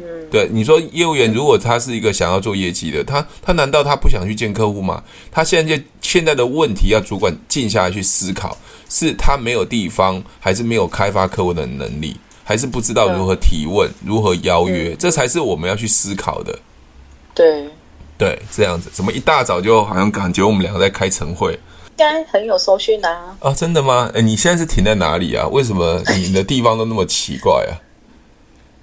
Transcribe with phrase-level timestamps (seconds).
[0.00, 5.02] 嗯，对，你说业务员如果他是一个想要做业绩的，他他难道他不想去见客户吗？
[5.30, 8.56] 他现在就现在的问题要主管静下来去思考，
[8.88, 14.94] 是他没有地方，还是没有开发客户的能力，还是不知道如何提问、如何邀约？
[14.96, 16.58] 这才是我们要去思考的。
[17.34, 17.68] 对
[18.18, 21.52] 对，这样子，怎么一大早就好像感觉我们两个在开晨会？
[21.52, 23.34] 应该很有收讯啊！
[23.40, 24.10] 啊，真的吗？
[24.14, 25.46] 哎，你现在是停在哪里啊？
[25.48, 27.72] 为什么你的地方都那么奇怪啊？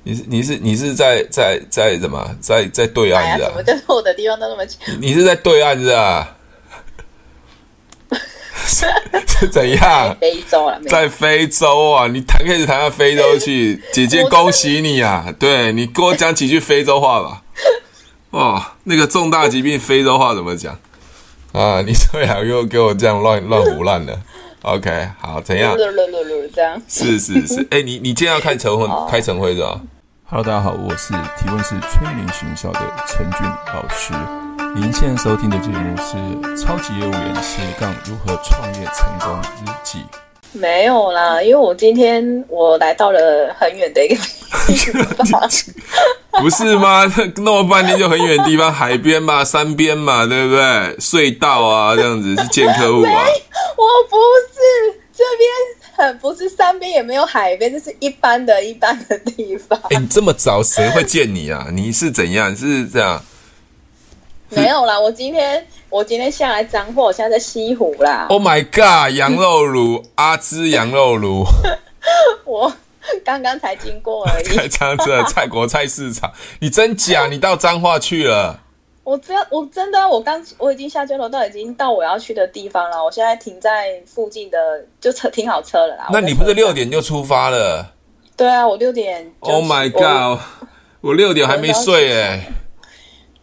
[0.03, 3.47] 你是你是你是在在在什么在在对岸是啊？
[3.47, 4.93] 怎么就是我的地方都那么奇怪？
[4.99, 6.35] 你是在对岸是吧？
[8.65, 8.85] 是
[9.27, 10.15] 是怎样？
[10.19, 12.07] 非洲啊，在非洲啊！
[12.07, 15.33] 你谈开始谈到非洲去， 姐姐恭喜你啊！
[15.39, 17.41] 对，你给我讲几句非洲话吧。
[18.31, 20.77] 哦，那个重大疾病非洲话怎么讲？
[21.51, 24.17] 啊，你最好又给我这样乱乱胡乱的。
[24.61, 25.75] OK，好，怎样？
[26.55, 29.81] 这样是是是，哎、欸，你你今天要开晨会，开晨会是吧
[30.33, 34.13] ？Hello，大家好，我是提问是催眠学校的陈俊老师。
[34.73, 36.17] 您现在收听的节目是
[36.59, 39.99] 《超级业务员斜杠如何创业成功日记》。
[40.53, 44.15] 没有啦，因为我今天我来到了很远的一个
[44.65, 44.75] 地
[45.29, 45.47] 方，
[46.41, 47.05] 不是吗？
[47.35, 50.63] 弄了半天就很远的地方，海边嘛，山边嘛，对不对？
[50.97, 53.21] 隧道啊，这样子去见客户啊？
[53.77, 54.17] 我不
[54.51, 55.47] 是这边
[56.05, 59.79] 很不是山边，也没有海边，就是一般的一般的地方。
[59.89, 61.67] 哎，你这么早谁会见你啊？
[61.71, 62.55] 你是怎样？
[62.55, 63.23] 是这样？
[64.49, 68.27] 没有啦，我今天我今天下来彰化，我现在在西湖啦。
[68.29, 69.15] Oh my god！
[69.15, 71.43] 羊肉炉， 阿芝羊肉炉。
[72.45, 72.71] 我
[73.25, 74.43] 刚刚才经过而已。
[74.55, 77.27] 在这样子的菜国菜市场，你真假？
[77.27, 78.62] 你到彰化去了？
[79.03, 83.03] 我真我真的，我刚我已经下交流道，已经到我要去的地方了。
[83.03, 84.57] 我现在停在附近的，
[85.01, 86.07] 就车停好车了啦。
[86.11, 87.93] 那你不是六点就出发了？
[88.37, 89.31] 对啊，我六点。
[89.41, 90.01] Oh my god！
[90.01, 90.39] 我，
[91.01, 92.53] 我六点还没睡哎、欸。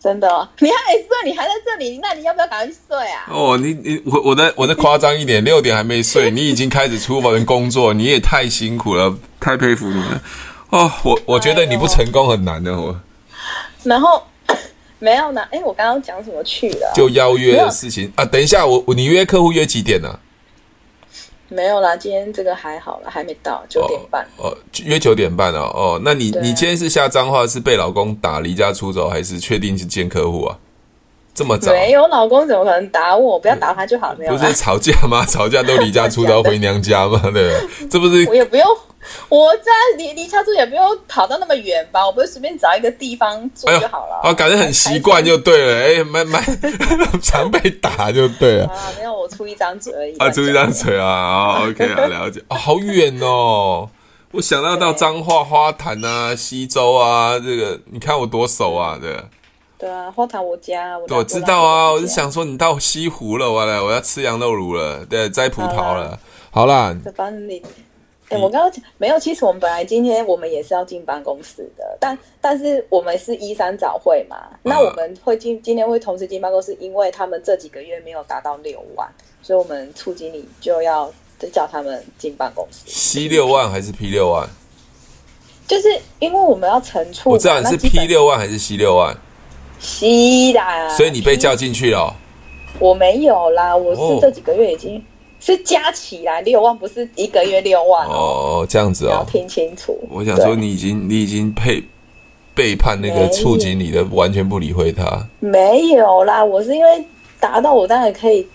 [0.00, 3.27] 真的、哦，你还没睡，你还在这里，那你要不要赶快去睡啊？
[3.31, 10.22] 哦，你你我我在我在夸张一点，六点还没睡， 你已经开始出门工作，你也太辛苦了，太佩服你了。
[10.70, 12.99] 哦，我我觉得你不成功很难的我。
[13.84, 14.22] 然后
[15.00, 16.93] 没有呢，哎，我刚刚讲什么去了？
[16.94, 18.25] 就邀约的事情啊。
[18.25, 20.21] 等一下，我我你约客户约几点呢、啊？
[21.49, 24.22] 没有啦，今天这个还好了，还没到九点半。
[24.37, 25.62] 哦，哦约九点半哦。
[25.75, 30.56] 哦，那你你今天是下脏话，是被老公打离家出走，还是确定是见客户啊？
[31.34, 31.72] 这么早？
[31.72, 33.38] 没有，老公怎么可能打我？
[33.38, 34.37] 不要打他就好，没有。
[34.37, 35.25] 不是吵架吗？
[35.27, 37.19] 吵架都离家出走回娘家吗？
[37.22, 37.88] 对不对？
[37.88, 38.67] 这不是我也不用。
[39.28, 42.05] 我在离离家住也不用跑到那么远吧？
[42.05, 44.21] 我不会随便找一个地方住就好了。
[44.22, 46.00] 哦，感觉很习惯就对了。
[46.00, 46.43] 哎，蛮蛮
[47.22, 48.66] 常被打就对了。
[48.72, 50.16] 啊，没有，我出一张嘴而已。
[50.19, 51.06] 啊，出一张嘴啊。
[51.09, 52.43] 啊，OK 啊， 了解。
[52.49, 53.88] 啊，好远哦。
[54.33, 59.17] 我想到到彰化花坛啊、溪州啊，这个你看我多熟啊，对。
[59.78, 60.97] 对啊，花坛我家。
[60.99, 66.19] 我我知道啊，我是想说你到西湖了，我来，我要吃羊肉炉了，对，摘葡萄了。
[66.50, 66.94] 好啦。
[67.03, 67.62] 再帮你。
[68.31, 79.09] 哎、欸，我刚刚讲没有，其实我们本来今天我们也是要进办公室的，但但是我们是一三早会嘛，那我们会今今天会同时进办公室，因为他们这几个月没有达到六万，
[79.43, 81.13] 所以我们处经理就要
[81.53, 82.85] 叫他们进办公室。
[82.87, 84.49] C 六万还是 P 六万？
[85.67, 85.89] 就是
[86.21, 89.17] 因为我们要乘处，我知道你是 P 六万还是 C 六万
[89.81, 92.15] ？C 啦，所以你被叫进去了、哦？
[92.79, 95.05] 我没有啦，我是这几个月已经。
[95.41, 98.12] 哦是加起来六万，不是一个月六万哦。
[98.61, 99.99] 哦，这样子哦，要听清楚。
[100.11, 101.83] 我想说，你已经你已经背
[102.55, 105.27] 背叛那个处经理的，完全不理会他。
[105.41, 107.05] 没有啦，我是因为
[107.41, 108.47] 达到，我当然可以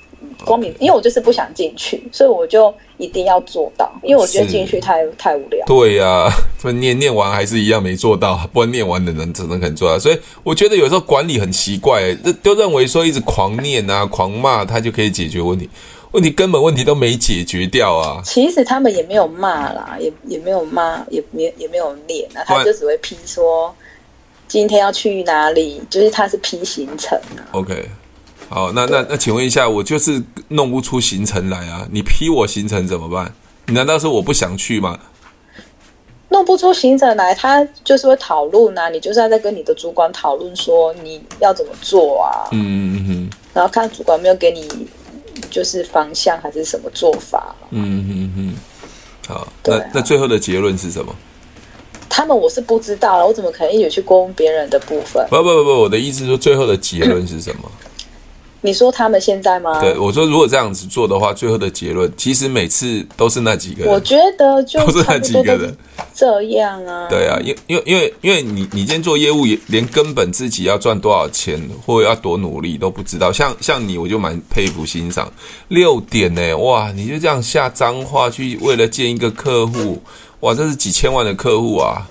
[0.46, 5.66] 光明，因为我就是不想进去，所以我就一定要做到，因为我觉得进去太太无聊。
[5.66, 6.32] 对呀、 啊，
[6.62, 9.98] 这念念完还是一样没做到，不然念完的人只能肯做到。
[9.98, 12.14] 所以我觉得有时候管理很奇怪，
[12.44, 15.68] 都认为说一直狂念啊、狂骂，他就可以解决问题。
[16.16, 18.22] 问题根本问题都没解决掉啊！
[18.24, 23.76] 其实他们也没有骂啦，也也没有骂，也没也没有练啊，他就只会批说
[24.48, 27.44] 今天要去哪里，就是他是批行程啊。
[27.52, 27.90] OK，
[28.48, 33.30] 好，那那那请问一下，我就是弄不出行程来啊，你批我行程怎么办？
[33.66, 34.98] 你难道是我不想去吗？
[36.30, 44.66] 弄不出行程来，他就是会讨论啊，你就是要在跟你的主管讨论说你要怎么做啊，嗯嗯嗯，然后看主管没有给你。
[45.50, 47.56] 就是方向还是什么做法？
[47.72, 48.56] 嗯嗯嗯，
[49.28, 51.16] 好，那、啊、那最后的结论是什么？
[52.10, 55.26] 他们我是不知道了，我怎么可能一直去攻别人的部分？
[55.30, 57.70] 不不不不，我的意思是说最后的结论是什么？
[58.66, 59.80] 你说他们现在吗？
[59.80, 63.94] 对，我说如果这样子做的话，最后的结论其实每次都是那几个人。
[63.94, 65.78] 我觉得就都是那几个人
[66.16, 67.08] 这样啊。
[67.08, 73.32] 对啊，因因为因为因为你你今天做业务，也连根本自己要赚多少钱或者要多努力都不知道。
[73.32, 75.32] 像像你，我就蛮佩服欣赏。
[75.68, 80.02] 六点呢、欸，哇，你就这样下脏话去为了见一个客户，
[80.40, 82.10] 哇，这是几千万的客户啊！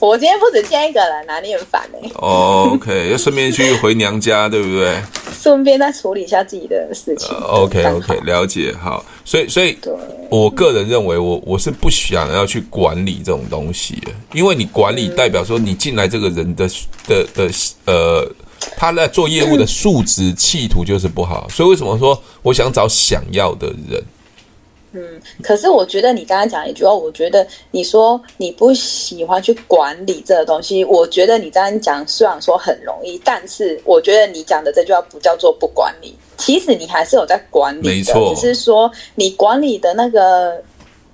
[0.00, 2.12] 我今天不止见一个人啊，你很烦哎、欸。
[2.14, 4.96] 哦、oh,，OK，要顺便去回娘家，对不对？
[5.38, 7.28] 顺便再处理一下自己的事情。
[7.36, 8.74] Uh, OK，OK，、okay, okay, 了解。
[8.80, 9.76] 好，所以，所以，
[10.30, 14.02] 我个人认为我，我我是不想要去管理这种东西，
[14.32, 16.70] 因为你管理代表说你进来这个人的、嗯、
[17.06, 17.52] 的的，的
[17.84, 18.32] 呃，
[18.76, 21.46] 他在做业务的素质、企图就是不好。
[21.50, 24.02] 所以，为什么说我想找想要的人？
[24.92, 40.60] 嗯，可是我觉得你刚刚讲一句话，我觉得你说你不喜欢去管理这个东西，我觉得你这样讲虽然说很容易，但是我觉得你讲的这句话不叫做不管理，其实你还是有在管理的，没错，只是说你管理的那个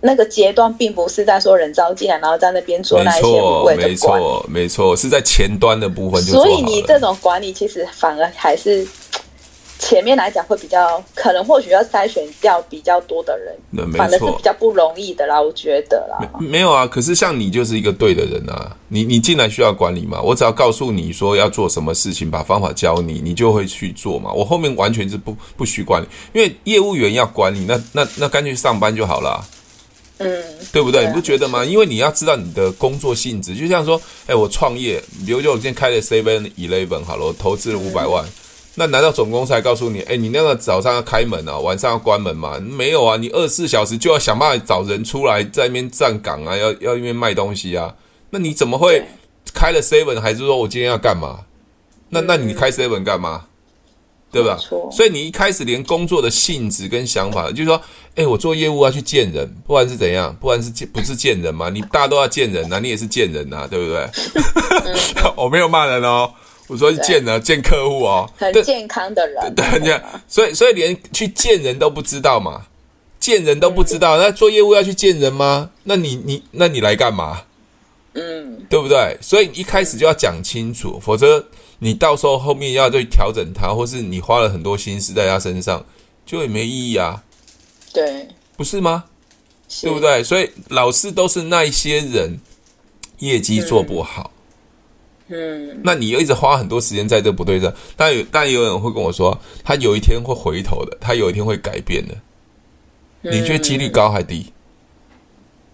[0.00, 6.32] 那个阶段，并不是在说人招进来，然后在那边做那一些无谓没错，没错，是在前端的部分就。
[6.32, 8.86] 所以你这种管理其实反而还是。
[9.78, 16.18] 前面来讲会比较可能，或许要筛选掉比较多的人，反正是比较不容易的啦，我觉得啦。
[16.40, 24.32] 没没有啊，可是像你就是一个对的人啊，你你进来需要管理嘛，我只要告诉你说要做什么事情，把方法教你，你就会去做嘛。
[24.32, 29.44] 我后面完全是不不需管理，因为业务员要管理，那那那干脆上班就好了，
[30.18, 31.02] 嗯，对不对？
[31.02, 31.62] 对啊，你不觉得吗？
[31.64, 38.24] 因为你要知道你的工作性质，就像说，哎，我创业，比如说我今天开了 Seven Eleven 好了，我投资了五百万。
[38.24, 38.32] 嗯
[38.78, 42.60] 那难道总公司还告诉你，哎，你那个早上要开门啊，晚上要关门吗？
[42.60, 47.94] 没有啊，你二十四小时就要想办法找人出来在那边站岗啊，要要那边卖东西啊。
[48.30, 49.02] 那你怎么会
[49.54, 51.40] 开了 seven 还是说我今天要干嘛？
[52.10, 53.46] 那那你开 seven 干嘛？
[54.30, 54.58] 对吧？
[54.92, 57.80] 所以你一开始连工作的性质跟想法，就是说，
[58.16, 64.06] 哎，我做业务要去见人，不管是怎样，不管是见不是见人嘛，你大家都要见人啊，你也是见人啊，对不对？
[65.36, 66.30] 我没有骂人哦。
[66.68, 72.66] 我说见呢，见客户哦，很健康的人，对，这样，所以所以连去见人都不知道嘛，
[73.20, 75.70] 见人都不知道，那做业务要去见人吗？
[75.84, 77.42] 那你你那你来干嘛？
[78.14, 79.16] 嗯，对不对？
[79.20, 81.46] 所以一开始就要讲清楚，否则
[81.78, 85.84] 你到时候后面要去调整他，或是你花了很多心思在他身上，
[86.24, 87.22] 就也没意义啊。
[87.92, 88.26] 对，
[88.56, 89.04] 不是吗？
[89.82, 90.22] 对不对？
[90.24, 92.40] 所以老是都是那一些人
[93.18, 94.30] 业绩做不好。
[94.32, 94.35] 嗯，
[95.82, 102.14] 那你又一直花很多时间在这不对上，但有但有人会跟我说，他有一天会回头的，他有一天会改变的。
[103.22, 104.52] 你觉得几率高还低？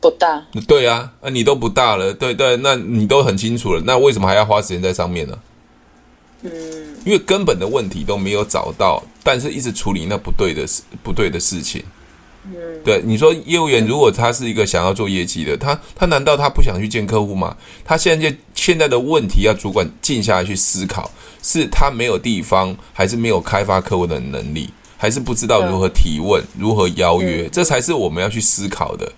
[0.00, 0.42] 不大。
[0.66, 5.38] 对啊，那你都不大了，对对，那你都很清楚了，那为什么还要花时间在上面呢？
[6.42, 6.50] 嗯，
[7.04, 11.80] 因为根本的问题都没有找到，但是一直处理那不对的事，不对的事情。
[12.44, 17.56] 嗯，对，你说业务员如果他是一个想要做业绩的，他他难道他不想去见客户吗？
[17.84, 21.10] 他现在就现在的问题要主管静下来去思考，
[21.42, 29.12] 是他没有地方，还是没有开发客户的能力，还是不知道如何提问、嗯、如何邀约、嗯，这才是我们要去思考的。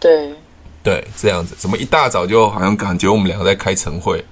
[0.00, 0.34] 对，
[0.82, 4.24] 对，这样子，怎么一大早就好像感觉我们两个在开晨会，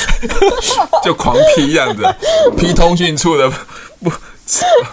[1.02, 2.02] 就狂批样子，
[2.58, 3.50] 批通讯处的
[4.02, 4.12] 不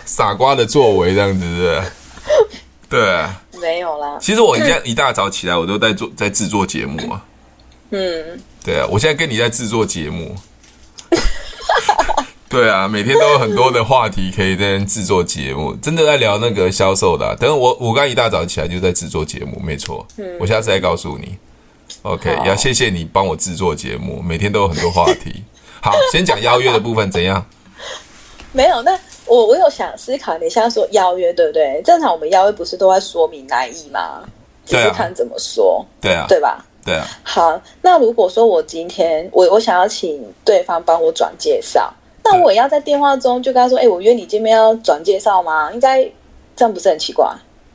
[0.05, 1.83] 傻瓜的作为这样子，是不是？
[2.87, 4.17] 对，没有啦。
[4.21, 7.25] 其实我现在一大早起来，我都在做，在制作节目啊。
[7.91, 10.35] 嗯，对啊，我现在跟你在制作节目。
[12.47, 17.35] 对啊，每天都有很多的话题可以在制作节目，真的在聊那个销售的啊。
[17.39, 20.05] 等我，我刚一大早起来就在制作节目，没错。
[20.17, 21.35] 嗯，我下次再告诉你。
[22.03, 25.43] OK，要谢谢你帮我制作节目，每天都有很多话题。
[25.81, 27.43] 好，先讲邀约的部分怎样？
[28.51, 28.95] 没有那。
[29.25, 31.81] 我我有想思考，你现在说邀约对不对？
[31.83, 34.21] 正常我们邀约不是都在说明来意吗？
[34.63, 36.63] 只是看怎么说，对啊，对吧？
[36.85, 37.05] 对啊。
[37.23, 41.93] 好，那如果说我今天我我想要请对方帮我转介绍，
[42.23, 46.03] 那我也要在电话中就跟他说：“哎，我约你见面要转介绍吗？”应该
[46.55, 47.27] 这样不是很奇怪？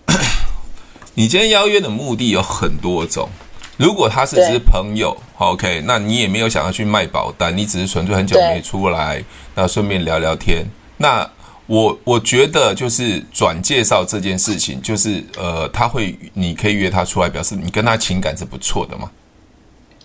[1.14, 3.28] 你今天邀约的目的有很多种。
[3.76, 10.64] 如果他是只是朋友，OK，那你也没有想要去卖保单，你只是纯粹很久没出来，那顺便聊聊天，
[10.96, 11.28] 那。
[11.66, 19.10] 我我觉得就是转介绍这件事情，就是呃，他会，你可以约他出来，表示你跟他情感是不错的嘛。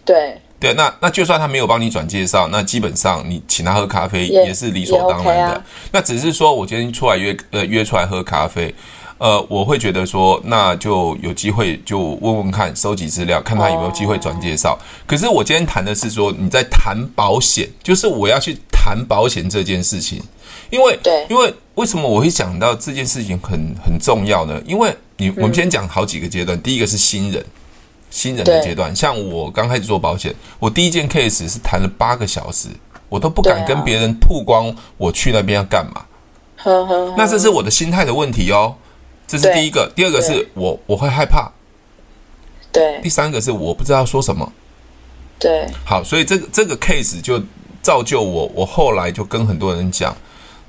[0.06, 5.32] 对对，那那就算他没有帮你转介绍，那基本上你请他喝咖啡也是理所当然的。
[5.32, 5.64] OK 啊。
[5.92, 8.74] 那只是说我今天出来约呃约出来喝咖啡，
[9.18, 14.80] 呃，我会觉得说那就有机会就问问看，收集资料，看他有没有机会转介绍。
[15.06, 18.58] 可是我今天谈的是说你在谈保险，就是我要去。
[18.82, 20.24] 谈保险这件事情，
[20.70, 24.60] 因为对，因为为什么我会讲到这件事情很很重要呢？
[24.66, 27.46] 因为你我们先讲好几个阶段，嗯、第一个是新人，
[28.10, 32.70] 新人的阶段，像我刚开始做保险，我第一件 case 是谈了八个小时，
[33.10, 36.06] 我都不敢跟别人曝光我去那边要干嘛，
[36.56, 38.74] 呵呵呵，那这是我的心态的问题哦，
[39.28, 41.52] 这是第一个，第二个是我我会害怕，
[42.72, 44.50] 对，第三个是我不知道说什么，
[45.38, 47.44] 对，好，所以这个这个 case 就。
[47.90, 50.16] 造就我，我后来就跟很多人讲，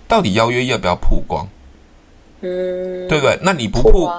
[0.08, 1.46] 到底邀约要不要曝光？
[2.40, 3.38] 嗯，对不对？
[3.42, 4.10] 那你不曝，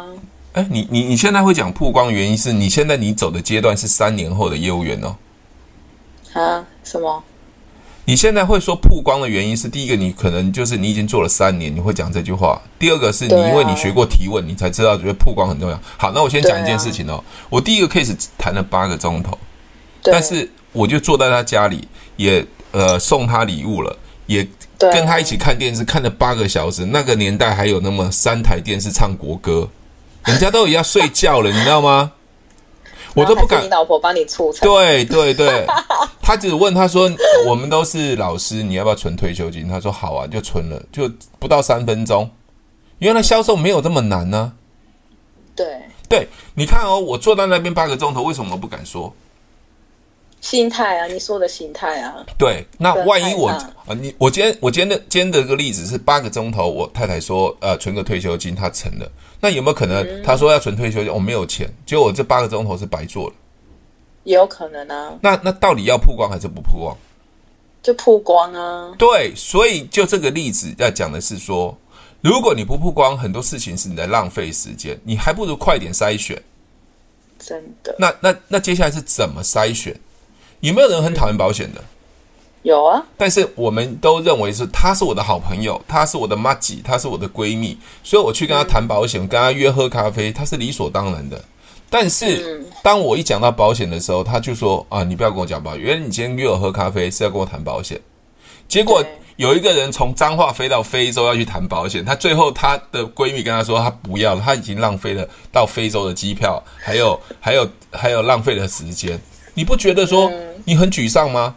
[0.53, 5.15] 哎，你你你现在会讲曝光的原因是你现在你走的阶段是三年后的业务员哦。
[6.33, 6.63] 啊？
[6.83, 7.23] 什么？
[8.05, 12.61] 你现在会说曝光的原因是第一个，你可能就是你已经做了三年，你会讲这句话。
[12.77, 15.81] 第二个是你因为你学过提问，你才知道觉得曝光很重要。
[15.97, 17.23] 好，那我先讲一件事情哦。
[17.49, 19.35] 我第一个 case 谈了八个钟头，
[20.03, 22.45] 但是我就坐在他家里也。
[22.71, 24.47] 呃，送他礼物了，也
[24.79, 26.85] 跟他一起看电视，看了八个小时。
[26.85, 29.67] 那个年代还有那么三台电视唱国歌，
[30.25, 32.13] 人家都已经要睡觉了，你知道吗？
[33.13, 33.61] 我都不敢。
[33.61, 34.65] 你老婆帮你促成。
[34.65, 35.65] 对对对，
[36.23, 37.11] 他只问他说
[37.45, 42.31] ：“我们都是老师，你要不要存退休金？”他说：“好啊，就存了，就不到三分钟。
[42.99, 44.55] 原来销售没有这么难呢、啊。”
[45.53, 45.67] 对
[46.07, 49.13] 对，你看哦，我坐在那边八个钟头，为什么不敢说？
[50.41, 52.25] 心态啊，你说的心态啊。
[52.37, 63.35] 对，那万一我啊，你我今天我今天的今天的个例子是八个钟头，我太太说呃存个退休金，她成了，那有没有可能她说要存退休金，我、嗯哦、没有钱，结果我这八个钟头是白做了？
[64.23, 65.17] 也有可能啊。
[65.21, 66.97] 那那到底要曝光还是不曝光？
[67.83, 68.93] 就曝光啊。
[68.97, 71.77] 对，所以就这个例子要讲的是说，
[72.21, 76.41] 如果你不曝光，很多事情是你在浪费时间，你还不如快点筛选。
[77.39, 77.95] 真的。
[77.97, 79.95] 那那那接下来是怎么筛选？
[80.61, 81.83] 有没有人很讨厌保险的？
[82.63, 91.43] 有啊，但是我们都认为是她是我的好朋友，她是我的妈吉，她是我的闺蜜，所以我去跟她谈保险，嗯、跟她约喝咖啡，她是理所当然的。
[91.89, 97.99] 但是当我一讲到保险的时候，她就说啊，你不要跟我讲保险，原来你今天约我喝咖啡是要跟我谈保险。
[98.67, 99.03] 结果
[99.37, 109.19] 有一个人从彰化飞到非洲要去谈保险，他最后他的闺蜜跟他说他不要了，他已经浪费了到非洲的机票，还有还有还有浪费了时间。
[109.53, 110.31] 你不觉得说
[110.65, 111.55] 你很沮丧吗？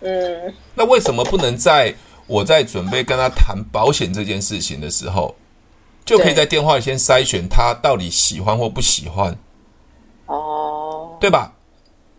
[0.00, 1.94] 嗯，那为什么不能在
[2.26, 5.34] 我在准备跟他谈保险这件事情的时候，
[6.04, 9.36] 就可以在电话里先筛选他到底喜欢或不喜欢？
[10.26, 11.52] 哦，对吧？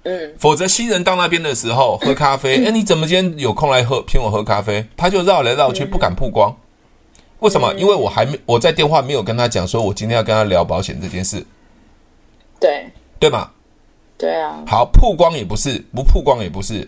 [0.03, 4.87] 嗯，否则新人到那边的时候喝咖啡， 哎，你怎么今天有空来喝，请我喝咖啡？
[4.95, 6.55] 他就绕来绕去，不敢曝光。
[7.39, 7.73] 为什么？
[7.73, 11.45] 因为我还没我在电话没有跟他讲说我今天要跟他聊保险这件事。
[12.59, 13.51] 对，对吗？
[14.17, 16.87] 对啊，好，曝光也不是，不曝光也不是，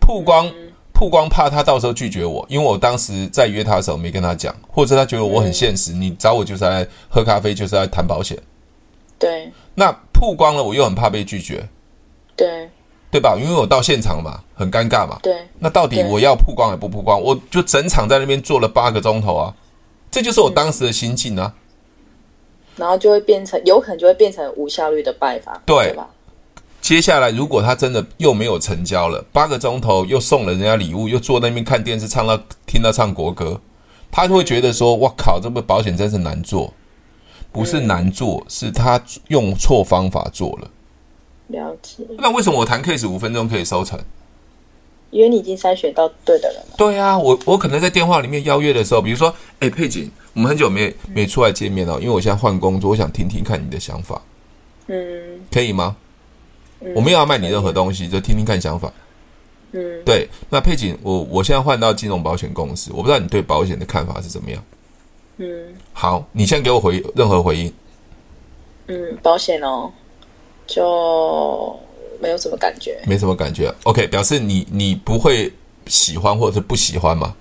[0.00, 8.36] 曝光、嗯、曝光怕他到时候拒绝我，因为我当时在约他的时候没跟他讲，或者他觉得我很现实，嗯、你找我就是来喝咖啡，就是来谈保险。
[9.18, 11.66] 对，那曝光了，我又很怕被拒绝。
[12.34, 12.68] 对，
[13.10, 13.38] 对吧？
[13.40, 15.18] 因为我到现场嘛，很尴尬嘛。
[15.22, 17.18] 对，那到底我要曝光还不曝光？
[17.22, 19.54] 我就整场在那边坐了八个钟头啊，
[20.10, 21.54] 这就是我当时的心境啊。
[22.76, 26.10] 然后就会变成，有可能就会变成无效率的拜访，对，对吧？
[26.86, 33.60] 接下来，如果他真的又没有成交了，八个钟头又送了人家礼物，又坐那边看电视，唱到听到唱国歌，
[34.08, 36.72] 他就会觉得说：“我靠，这个保险真是难做。”
[37.50, 40.70] 不是难做，是他用错方法做了。
[41.48, 42.04] 了解。
[42.18, 43.98] 那为什么我谈 case 五分钟可以收成？
[45.10, 46.74] 因为你已经筛选到对的人了。
[46.78, 54.22] 对啊，我我可能在电话里面邀约的时候，比如说，哎，佩锦，我们很久没没出来见面了，因为我现在换工作，我想听听看你的想法。
[54.86, 54.96] 嗯，
[55.50, 55.96] 可以吗？
[56.94, 58.92] 我没有要卖你任何东西，就听听看想法。
[59.72, 60.28] 嗯，对。
[60.48, 64.62] 那佩锦，我我现在换到金融保险公司，我不知道你对保险的看法是怎么样。
[65.38, 67.72] 嗯，好，你先给我回任何回应。
[68.86, 69.90] 嗯，保险哦，
[70.66, 71.78] 就
[72.20, 73.74] 没有什么感觉，没什么感觉。
[73.82, 75.52] OK，表示你你不会
[75.86, 77.34] 喜欢或者是不喜欢吗？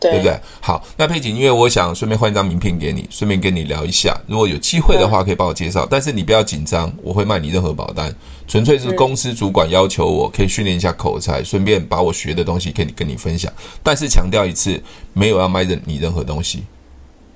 [0.00, 0.40] 对，对不对？
[0.60, 4.18] 好，那佩锦，因为我想顺便换一张名片给你，顺便跟你聊一下。
[4.26, 5.86] 如果有机会的话，可以帮我介绍。
[5.88, 8.12] 但是你不要紧张，我会卖你任何保单，
[8.48, 13.52] 纯粹是公司主管要求我可以训练一下口才，顺便把我学的东西跟你跟你分享。
[13.82, 16.64] 但是强调一次，没有要卖任你任何东西。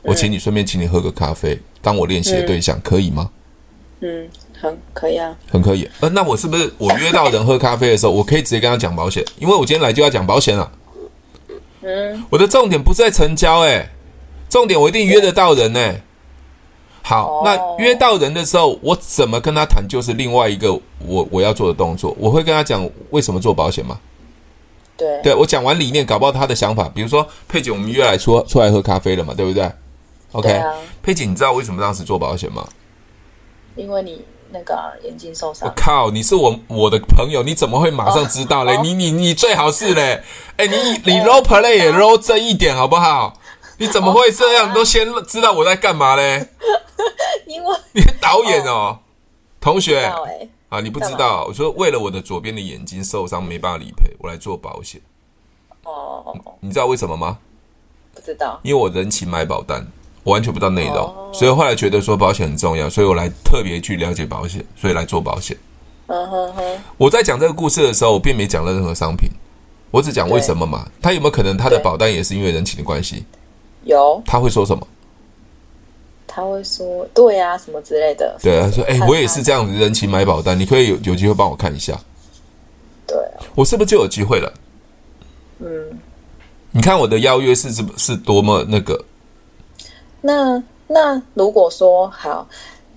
[0.02, 3.30] 我请你顺便请你喝个咖啡，当我练习的对象，可以吗？
[4.00, 4.28] 嗯，
[4.60, 5.88] 很可以啊，很可以。
[6.00, 9.24] 呃，那我是不是我约到人喝咖啡的时候，我可以直接跟他讲保险？
[9.38, 10.70] 因为我今天来就要讲保险了。
[11.84, 13.90] 嗯，我的重点不是在成交，哎，
[14.48, 16.00] 重点我一定约得到人哎。
[17.02, 20.72] 好，那约到人的时候，我怎么跟他谈，就是另外一个
[21.06, 22.16] 我我要做的动作。
[22.18, 24.00] 我会跟他讲为什么做保险吗？
[24.96, 29.70] 对对，我讲完理念，搞不好他的想法，比如说佩姐，我们约来出出来喝咖啡了嘛，对不对
[30.32, 30.72] ？OK，对啊
[31.02, 32.66] 佩姐，你知道为什么当时做保险吗？
[33.76, 34.24] 因为你
[34.54, 35.74] 那个啊、眼睛受伤我。
[35.76, 38.76] 靠，你是我我的朋友，你怎么会马上知道嘞？
[38.76, 40.22] 哦你你你最好是嘞，
[40.56, 43.34] 哎，你你 role play 也 role 正一点好不好？
[43.78, 44.72] 你怎么会这样？
[44.72, 46.48] 都先知道我在干嘛嘞？
[47.48, 48.98] 因为你是导演哦，
[49.60, 50.04] 同学
[50.68, 55.00] 啊，你不知道，我说为了我的左边的眼睛受伤没办法理赔，我来做保险。
[55.82, 57.38] 哦，你知道为什么吗？
[58.14, 58.60] 不知道。
[58.62, 59.84] 因为我人情买保单，
[60.24, 65.56] 我完全不知道内容，哦所以后来觉得说保险很重要，所以我来特别去了解保险，所以来做保险。
[66.06, 66.62] 嗯哼哼，
[66.96, 69.28] 我在讲这个故事的时候，我并没讲任何商品，
[69.90, 70.88] 我只讲为什么嘛。
[71.00, 73.24] 他有没有可能他的保单也是因为人情的关系？
[73.84, 74.86] 有他会说什么？
[76.26, 78.36] 他会说对啊什么之类的。
[78.42, 81.98] 对啊，说哎、看我也是这样子人情买保单，你可以有有机会帮我看一下，
[83.06, 84.52] 对啊，我是不是就有机会了？
[85.60, 85.98] 嗯，
[86.70, 88.98] 你看我的邀约是是是多么那个，
[90.26, 92.48] 那那如果说好，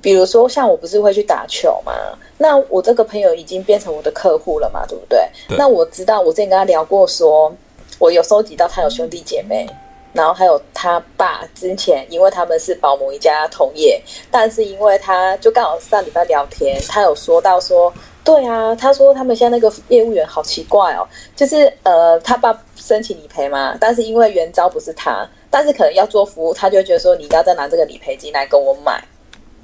[0.02, 1.92] 比如说像我不是会去打球嘛，
[2.38, 5.20] 那我这个朋友已经变成我的客户了嘛，对不对？
[5.50, 7.54] 对那我知道，我之前跟他聊过说，
[8.00, 9.68] 我有收集到他有兄弟姐妹，
[10.14, 17.94] 然后还有他爸之前，因为他们是保姆一家同业，但是因为他就刚好上礼拜聊天，他有说到说。
[18.24, 29.04] 对啊，他说他们现在那个业务员好奇怪哦，就是呃，他爸申请理赔嘛，但是因为原招不是他，但是可能要做服务，他就会觉得说你要再拿这个理赔金来跟我买，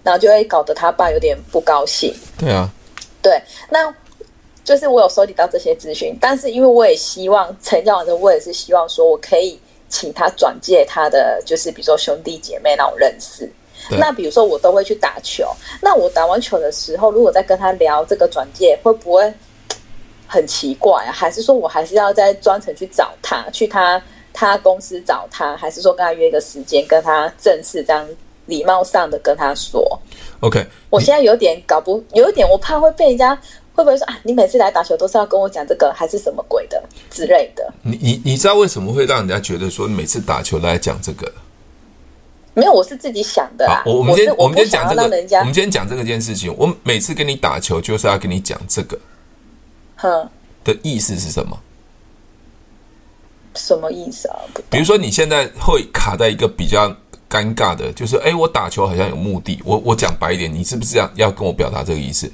[0.03, 2.13] 然后就会搞得他爸有点不高兴。
[2.37, 2.69] 对啊，
[3.21, 3.93] 对，那
[4.63, 9.59] 就是我有收集到这些资讯，但是因为我也希望成交完之后，我也是希望说我可以
[9.89, 13.49] 请他转介他的，就是比如说兄弟姐妹那种认识。
[13.89, 15.45] 那比如说我都会去打球，
[15.81, 19.33] 那我打完球的时候，如果再跟他聊这个转介，会不会
[20.25, 21.11] 很奇怪啊？
[21.11, 24.01] 还是说我还是要再专程去找他，去他
[24.33, 28.05] 他公司找他，还是说跟他约一个时间，跟他正式这样
[28.47, 29.99] 礼貌上的跟他说
[30.41, 33.33] ，OK，我现在有点搞不，有一点我怕会被人家
[33.73, 37.71] 会不会说啊，你每次来打球都是要跟我讲这个，还是什么鬼的之类的？
[37.83, 41.31] 你你你知道为什么会让人家觉得说你每次打球都来讲这个？
[42.55, 45.03] 没有，我是自己想的好啦。，我我们今天我们今天讲这个，
[45.39, 48.99] 我们今天讲这个件事情，我每次跟你打球就是要跟你讲这个
[49.95, 50.29] 哼，
[50.63, 51.57] 的意思是什么？
[53.55, 54.39] 什么意思啊？
[54.69, 56.87] 比如说你现在会卡在一个比较
[57.29, 59.61] 尴尬的，就是哎，我打球好像有目的。
[59.65, 62.31] 我我讲白一点，你是不是要要跟我表达这个意思？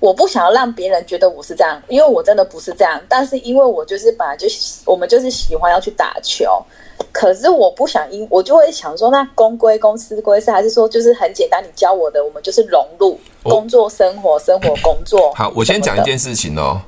[0.00, 3.00] 我不想要让别人觉得我是这样，因为我真的不是这样。
[3.08, 4.46] 但是因为我就是本来就
[4.84, 6.44] 我们就是喜欢要去打球，
[7.10, 15.32] 可是我不想因我就会想说，那公归公，私归私，还是说就是很简单，你教我的，我们就是融入工作生活，生活工作。
[15.34, 16.82] 好，我先讲一件事情哦。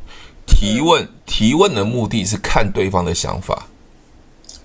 [0.46, 3.66] 提问、嗯、提问的目的是看对方的想法。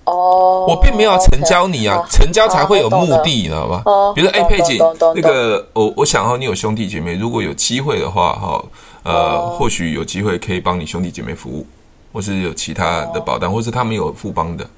[0.04, 3.82] 哦，我并没有要成交你啊，成交才会有目的，你知道吗？
[3.86, 4.76] 哦，比如说，哎，佩姐，
[5.14, 8.64] 那个我我想哈，你有兄弟姐妹，如果有机会的话，哈，
[9.04, 11.64] 呃，哦、或许有机会可以帮你兄弟姐妹服务，
[12.12, 14.68] 或是有其他的保单，哦、或是他们有富邦的。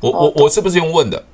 [0.00, 1.24] 我我我是不是用问的？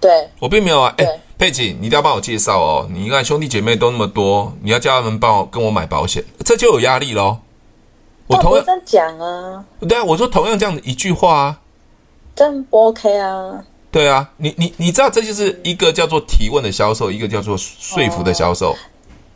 [0.00, 0.10] 对，
[0.40, 0.94] 我并没有啊。
[0.96, 2.88] 哎，佩姐，你一定要帮我介绍哦。
[2.90, 7.36] 你看兄弟姐妹都那么多，你要叫他们帮我跟我买保险，这就有压力喽。
[8.36, 11.60] 我同样这样讲啊，对啊，我说同样这样的一句话啊。
[12.34, 13.62] 这样不 OK 啊？
[13.90, 18.70] 对啊，你你你知道，这就是一个叫做提问的销售，一个叫做说服的销售。
[18.70, 18.76] 哦、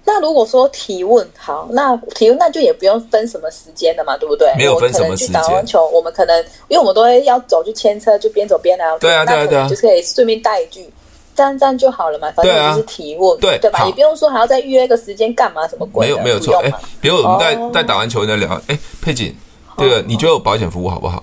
[0.05, 4.51] 那如果说提问好，那提问那就也不用分什么时间了嘛，对不对？
[4.57, 5.33] 没有分什么时间。
[5.35, 8.99] 打完球，我们可能因为我们都会要走去牵车，就边走边聊。
[8.99, 10.91] 对啊，对啊，对啊，就是可以顺便带一句，
[11.37, 12.29] 这样这样就好了嘛。
[12.33, 13.85] 反正就是提问，对、啊、对吧？
[13.87, 16.07] 也不用说还要再预约一个时间干嘛什么鬼。
[16.07, 16.57] 没有没有错。
[16.65, 19.33] 哎，比如我们在、哦、在打完球在聊，哎，佩锦，
[19.79, 21.23] 这个你觉得我保险服务好不好？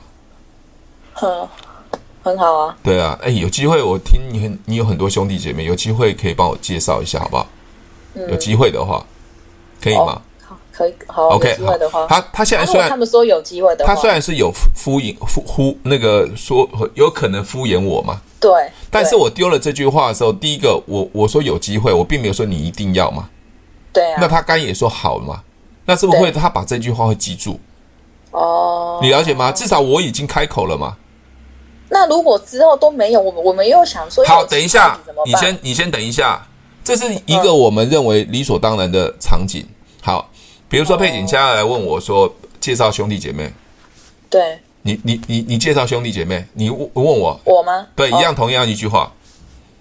[1.13, 1.30] 很。
[2.26, 7.45] 很好啊，对啊，哎，有机会我听你很，你有很多兄弟姐妹，有机会可以帮我介绍一下，好不好？
[8.13, 9.06] 嗯、有机会的话，
[9.82, 10.21] 可以吗？
[10.41, 23.29] 好，可以，好，OK，有机会的话，他他现在虽然他们说有机会的话，他虽然是有敷衍敷敷那个说有可能敷衍我嘛，对，但是我丢了这句话的时候，第一个我我说有机会，我并没有说你一定要嘛，
[23.93, 25.41] 对啊，那他刚也说好了嘛，
[25.86, 27.58] 那是不是会他把这句话会记住？
[28.32, 29.49] 哦，你了解吗？
[29.51, 30.97] 至少我已经开口了嘛。
[31.89, 36.45] 那如果之后都没有，我们我们又想说，好，等一下，你先你先等一下，
[36.84, 39.65] 这是一个我们认为理所当然的场景。
[40.01, 40.29] 好，
[40.67, 43.53] 比如说佩锦现在来问我说，介绍兄弟姐妹，
[44.29, 47.88] 对，你你你你介绍兄弟姐妹，你问我，我吗？
[47.96, 49.10] 对，一样同样一句话。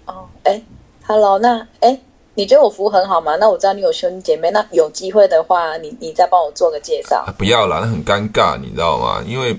[0.05, 0.61] 哦，哎
[1.05, 1.99] ，Hello，那哎，
[2.35, 3.35] 你觉得我服务很好吗？
[3.35, 7.17] 那我知道你有兄弟姐妹，那有机会的话，你你再帮我做个介绍。
[7.27, 9.21] 啊，不要啦，那很尴尬，你知道吗？
[9.27, 9.53] 因为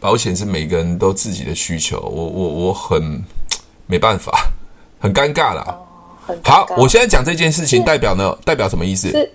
[0.00, 3.22] 保险是每个人都自己的需求，我我我很
[3.86, 4.50] 没办法，
[4.98, 5.64] 很尴尬啦。
[6.26, 6.66] 哦，尬。
[6.66, 9.08] 好，我现在讲这件事情代表呢，代表什么意思？
[9.10, 9.30] 是，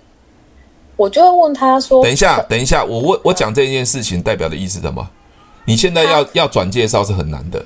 [0.96, 5.08] 我就会问他说，等一下，等一下，我问我讲这件事情代表的意思什么？
[5.66, 7.64] 你现在要要转介绍是很难的。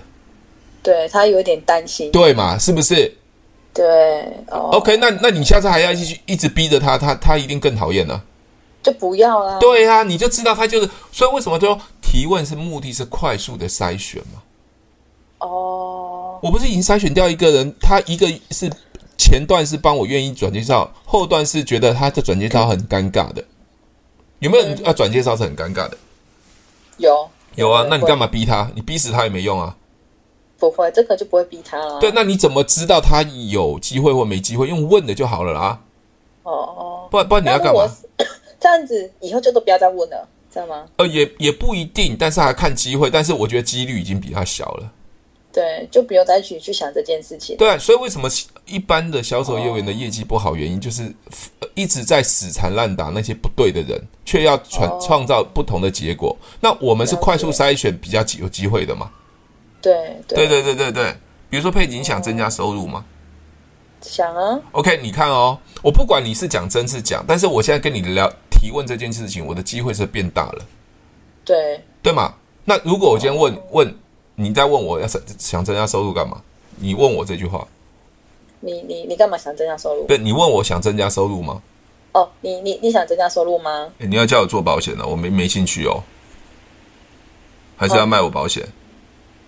[0.83, 2.59] 对，他有点担心，对嘛？
[2.59, 3.15] 是不是？
[3.73, 3.87] 对，
[4.49, 8.25] 哦，OK，那那你下次还要继续一直逼着他，他他一定更讨厌了，
[8.83, 9.59] 就不要啦。
[9.61, 14.43] 对啊，你就知道他就是，所以为什么说提问是目的是快速的筛选嘛？
[15.39, 18.69] 哦，我不是已经筛选掉一个人，他一个是
[19.17, 23.45] 前段是帮我愿意转介绍，后段是觉得他的转介绍很尴尬的，
[24.41, 25.97] 有没有人要转介绍是很尴尬的？
[26.97, 28.71] 有有啊，那你干嘛逼他？
[28.75, 29.77] 你逼死他也没用啊。
[30.59, 31.99] 不会，这个就不会逼他了。
[32.01, 34.69] 对，那你怎么知道他有机会或没机会？
[34.69, 35.81] 用问的就好了啦。
[36.43, 37.87] 哦哦，不然不然你要干嘛？
[38.61, 40.85] 这样子以后就都不要再问了，知道吗？
[40.97, 43.11] 呃，也也不一定，但是还看机会。
[43.11, 44.93] 但是我觉得几率已经比他小了。
[45.53, 47.57] 对，就不用再去去想这件事情。
[47.57, 48.29] 对啊，所以为什么
[48.67, 50.55] 一般的销售业务员的业绩不好？
[50.55, 51.13] 原因就是
[51.75, 56.37] 一直在死缠烂打那些不对的人，却要创创造不同的结果。
[56.61, 59.11] 那我们是快速筛选，比较有机会的嘛？
[59.83, 61.17] 对对对对对对，
[61.49, 63.05] 比如说佩锦想增加收入吗？
[64.03, 64.61] 想啊。
[64.73, 70.65] OK，你看哦，我不管你是讲真是假，但是我现在跟你聊提问这件事情，我的机会是变大了。
[71.45, 72.35] 对对嘛？
[72.65, 73.99] 那如果我今天问问
[74.41, 76.41] 你在问我要想想增加收入干嘛？
[76.77, 77.67] 你问我这句话，
[78.61, 80.07] 你你你干嘛想增加收入？
[80.07, 81.61] 对，你问我想增加收入吗？
[82.13, 83.89] 哦，你你你想增加收入吗？
[83.99, 85.07] 你要叫我做保险呢？
[85.07, 86.03] 我没没兴趣哦，
[87.77, 88.67] 还是要卖我保险？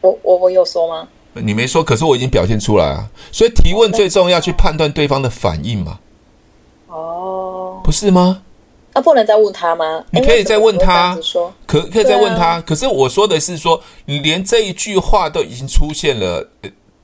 [0.03, 1.09] 我我我有说吗？
[1.33, 3.09] 你没说，可是我已经表现出来啊。
[3.33, 5.99] 所以提问最重要，去判断对方的反应嘛。
[6.89, 8.43] 哦，不是吗？
[8.95, 10.05] 那不能再问他吗？
[10.11, 11.19] 你可以再问他，
[11.67, 12.45] 可可以再问他。
[12.45, 16.47] 啊、可是我说的是说，你连这一句话都已经出现了，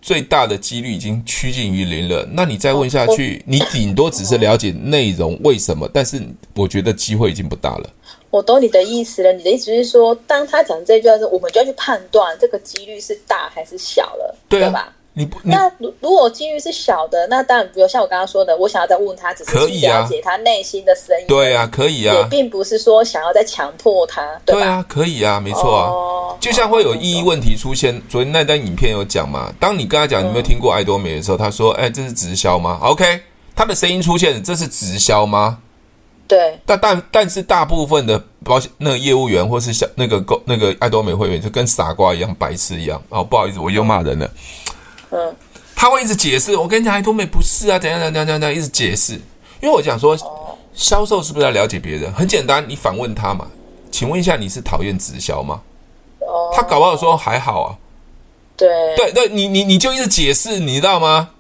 [0.03, 2.27] 最大的几率已经趋近于零了。
[2.33, 6.23] 那你再问下去，你顶多只是了解内容为什么，但是
[6.55, 7.91] 我觉得机会已经不大了。
[8.31, 14.93] 我懂你的意思了，你的意思是说，当他讲这句话的时候，我们就要去判断这个几率是大还是小了，对，啊、对吧？
[15.19, 21.27] 你那如如果机遇是小的，那当然比如像我刚刚说的，我想要再问他，只是去了解他内心的声音。
[21.27, 25.91] 对啊，可以啊，也并不是说想要再强迫他，对啊，可以啊，没错啊。
[25.91, 29.53] 哦、就像会有意义问题出现，昨天那单影片有讲嘛？
[29.59, 33.21] 当你跟他讲你有没有听过爱多美的时候，他说：“哎，这是直销吗？”OK，
[33.57, 35.59] 他的声音出现，这是直销吗？
[36.29, 43.03] 对，但但但是大部分的保险那个业务员或是小那个购那个爱多美会员就跟傻瓜一样，白痴一样。
[43.09, 44.27] 哦，不好意思，我又骂人了。
[44.27, 44.31] 嗯，
[45.75, 49.15] 他会一直解释，我跟你讲，爱多美不是啊，怎样怎样怎样一直解释。
[49.61, 50.17] 因为我讲说，
[50.75, 52.13] 销售是不是要了解别人？
[52.13, 53.47] 很简单，你反问他嘛。
[53.91, 55.61] 请问一下，你是讨厌直销吗？
[56.21, 57.77] 哦，他搞不好说还好啊。
[58.57, 61.31] 对对对，你你你就一直解释，你知道吗？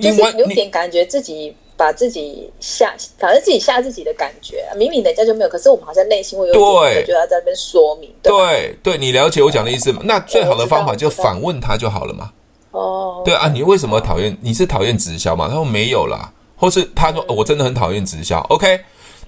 [0.00, 1.54] 就是有点感觉自己。
[1.74, 8.08] 把自己吓，反正自己吓自己的感觉，明明人家就没有，可是我们好像内心会有点觉得在那边说明。
[8.22, 10.00] 对对，对，你了解我讲的意思吗？
[10.04, 12.30] 那最好的方法就反问他就好了嘛。
[12.72, 14.36] 哦，对啊，你为什么讨厌？
[14.40, 15.46] 你是讨厌直销吗？
[15.48, 18.40] 他说没有啦，或是他说我真的很讨厌直销。
[18.48, 18.80] OK，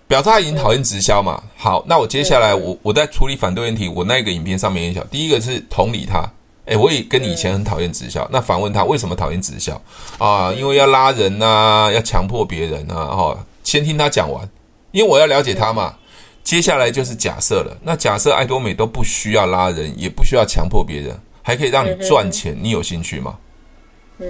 [0.09, 1.43] 表示他已经讨厌直销嘛。
[1.57, 6.29] 好，那我接下来我我在处理反对问题，我那个影片上面也讲，第一个是同理他。
[6.67, 8.27] 哎，我也跟你以前很讨厌直销。
[8.33, 9.79] 那反问他为什么讨厌直销
[10.17, 10.51] 啊？
[10.53, 12.97] 因为要拉人呐，要强迫别人啊。
[12.97, 14.49] 哦，先听他讲完，
[14.91, 15.95] 因为我要了解他嘛。
[16.43, 17.77] 接下来就是假设了。
[17.83, 23.39] 那假设爱多美都不需要拉人，也不需要强迫别人，还可以让你赚钱，你有兴趣吗？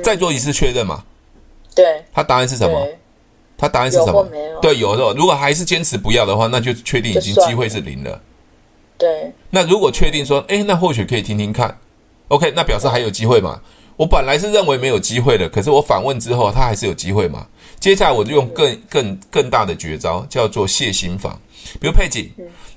[0.02, 1.02] 再做一次确认嘛。
[1.74, 2.04] 对。
[2.12, 2.86] 他答案是什么？
[3.56, 4.28] 他答案是什么？
[4.60, 5.14] 对，有的。
[5.14, 8.20] 如果还是坚持不要的话，那就确定已经机会是零了。
[8.98, 9.32] 对。
[9.50, 11.78] 那如果确定说，哎，那或许可以听听看。
[12.28, 13.60] OK，那表示还有机会嘛？
[13.96, 17.46] 我本来是认为没有机会的，可是我反问之后，他还是有机会嘛？
[17.78, 21.38] 接下来我就用更更更大的绝招，叫做谢心法。
[21.80, 22.30] 比如佩锦，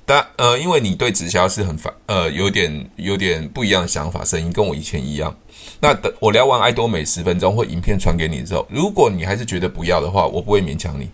[0.06, 5.36] 但呃，因为你对直销是很反呃有点有点不一样的想法，声音跟我以前一样。
[5.80, 11.10] 那等我聊完爱多美十分钟或影片传给你之后，如果你还是觉得不要的话，我不会勉强你。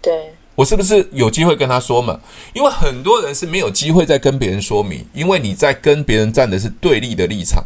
[0.00, 0.12] 对。
[0.54, 2.18] 我是不是有机会跟他说嘛？
[2.54, 7.62] 因为很多人是没有机会再跟别人说明，因为你在跟别人站的是对立的立场。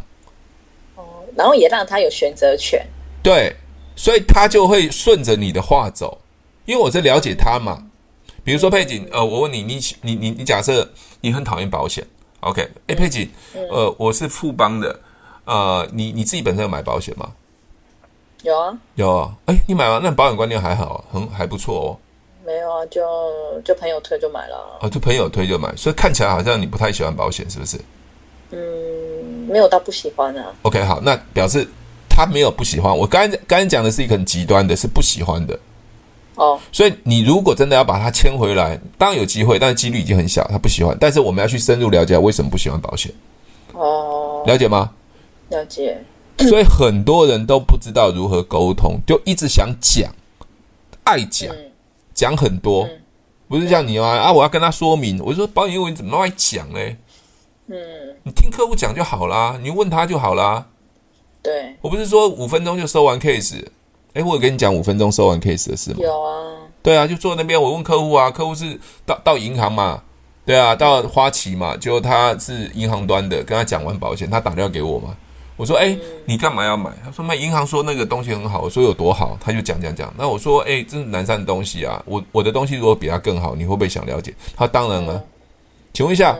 [1.31, 2.85] 哦，然后也让他有选择权。
[3.23, 3.55] 对，
[3.95, 6.19] 所以他就会顺着你的话走，
[6.65, 7.87] 因为我在了解他嘛。
[8.43, 10.89] 比如说佩锦，呃，我问你，你你你你假设
[11.21, 12.03] 你很讨厌保险
[12.39, 12.67] ，OK？
[12.87, 14.99] 哎，佩锦，呃，我是富邦的，
[15.45, 17.31] 呃，你你自己本身有买保险吗？
[18.41, 19.35] 有啊，有啊。
[19.45, 21.89] 哎，你买完那保险观念还好，很还不错哦。
[22.43, 24.79] 没有啊，就就朋友推就买了。
[24.81, 27.79] 哦，就朋友推就买，所以看起来好像你不太喜欢保险，是不是？
[28.51, 30.45] 嗯，没有到不喜欢啊。
[30.63, 31.67] OK，好，那表示
[32.09, 32.95] 他没有不喜欢。
[32.95, 35.57] 我刚才刚才讲的是一个很极端的，是不喜欢的。
[36.35, 40.45] 哦，所以你如果真的要把他牵回来，当然有机会，但是几率已经很小。
[40.49, 43.11] 他不喜欢，但是我们要去深入了解为什么不喜欢保险。
[43.73, 44.91] 哦，了解吗？
[45.49, 45.97] 了解。
[46.39, 50.11] 所以很多人都不知道如何沟通，就一直想讲，
[51.03, 51.53] 爱讲，
[52.15, 52.89] 讲、嗯、很多，嗯、
[53.47, 54.31] 不是像你啊啊！
[54.31, 56.97] 我要跟他说明，我说保险业务你怎么爱讲嘞？
[57.67, 57.75] 嗯，
[58.23, 60.65] 你听客户讲就好啦，你问他就好啦。
[61.41, 63.63] 对，我不是说五分钟就收完 case。
[64.13, 65.97] 哎，我有跟你讲五分钟收完 case 的事吗？
[66.01, 66.57] 有啊。
[66.83, 70.01] 对啊，就坐那边，我问客户啊，客户是到到银行嘛？
[70.45, 75.15] 对啊，到花旗嘛，就他是银行端的，跟他讲完保险，他打电话给我嘛。
[75.55, 75.95] 我说，哎，
[76.25, 76.91] 你干嘛要买？
[77.05, 78.61] 他说，那银行说那个东西很好。
[78.61, 79.37] 我说有多好？
[79.39, 80.11] 他就讲讲讲。
[80.17, 84.33] 那我说，哎，这是南山的东西啊，我我的东西如果比他更好，你会不会想了解？
[84.55, 85.23] 他当然了。
[85.93, 86.35] 请问一下，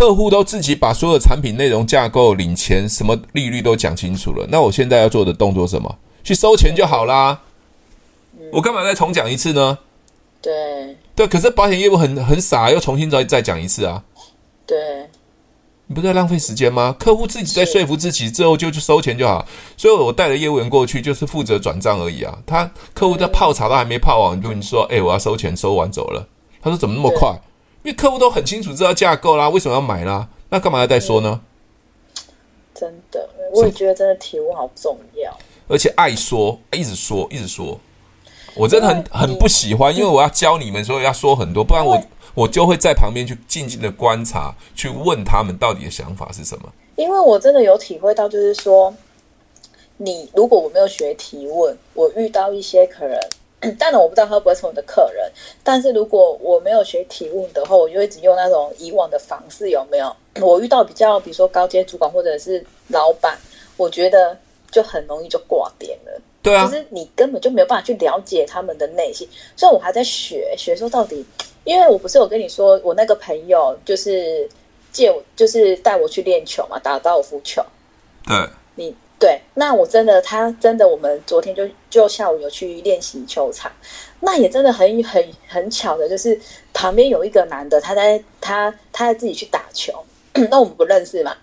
[0.00, 5.94] 客户都自己把所有的产品内容、架构、领钱、什么利率都讲清楚了，那我现在要做的动作是什么？
[6.24, 7.38] 去收钱就好啦，
[8.50, 9.76] 我干嘛再重讲一次呢？
[10.40, 14.02] 对对，可是保险业务很很傻，又重新再再讲一次啊。
[14.64, 14.78] 对，
[15.86, 16.96] 你不是在浪费时间吗？
[16.98, 19.46] 客户自己在说服自己之后就去收钱就好。
[19.76, 22.38] 所以我带了业务员过去，就是负责转账而已啊。
[22.46, 26.26] 他客户在泡茶都还没泡完，就你说，哎，我要收钱，收完走了。
[26.62, 27.38] 他说怎么那么快？
[27.82, 30.28] 因为客户都很清楚知道架构啦，为什么要买啦？
[30.50, 31.40] 那干嘛要再说呢？
[32.74, 35.36] 真的，我也觉得真的提问好重要。
[35.68, 37.78] 而且爱说，一直说，一直说，
[38.54, 42.02] 我真的很很不喜欢，因为我要教你们，所以要说很多，不然我
[42.34, 46.72] 我就会在旁边去静静的观察，去问他们到底的想法是什么。
[46.96, 48.94] 因为我真的有体会到，就是说，
[49.96, 53.18] 你如果我没有学提问，我遇到一些客人，
[53.78, 55.30] 当然我不知道他会不会成为我的客人，
[55.62, 60.14] 但是如果我没有学提问的话，我就一直用那种以往的方式，有没有？
[60.40, 63.38] 我遇到比较，比如说高阶主管或者是老板，
[63.76, 64.36] 我觉得。
[64.72, 71.26] 就很容易就挂点了，对啊，就是你根本就没有办法去了解他们的内心，所以我还在学学说到底，
[71.64, 74.48] 因为我不是有跟你说，我那个朋友就是
[74.92, 77.60] 借我，就是带我去练球嘛，打高尔夫球。
[78.28, 78.36] 对，
[78.76, 83.70] 你对，那我真的，他真的，我们昨天就就下午有去练习球场，
[84.20, 86.40] 那也真的很很很巧的，就是
[86.72, 89.92] 旁边有一个男的，他在他他在自己去打球，
[90.50, 91.36] 那我们不认识嘛。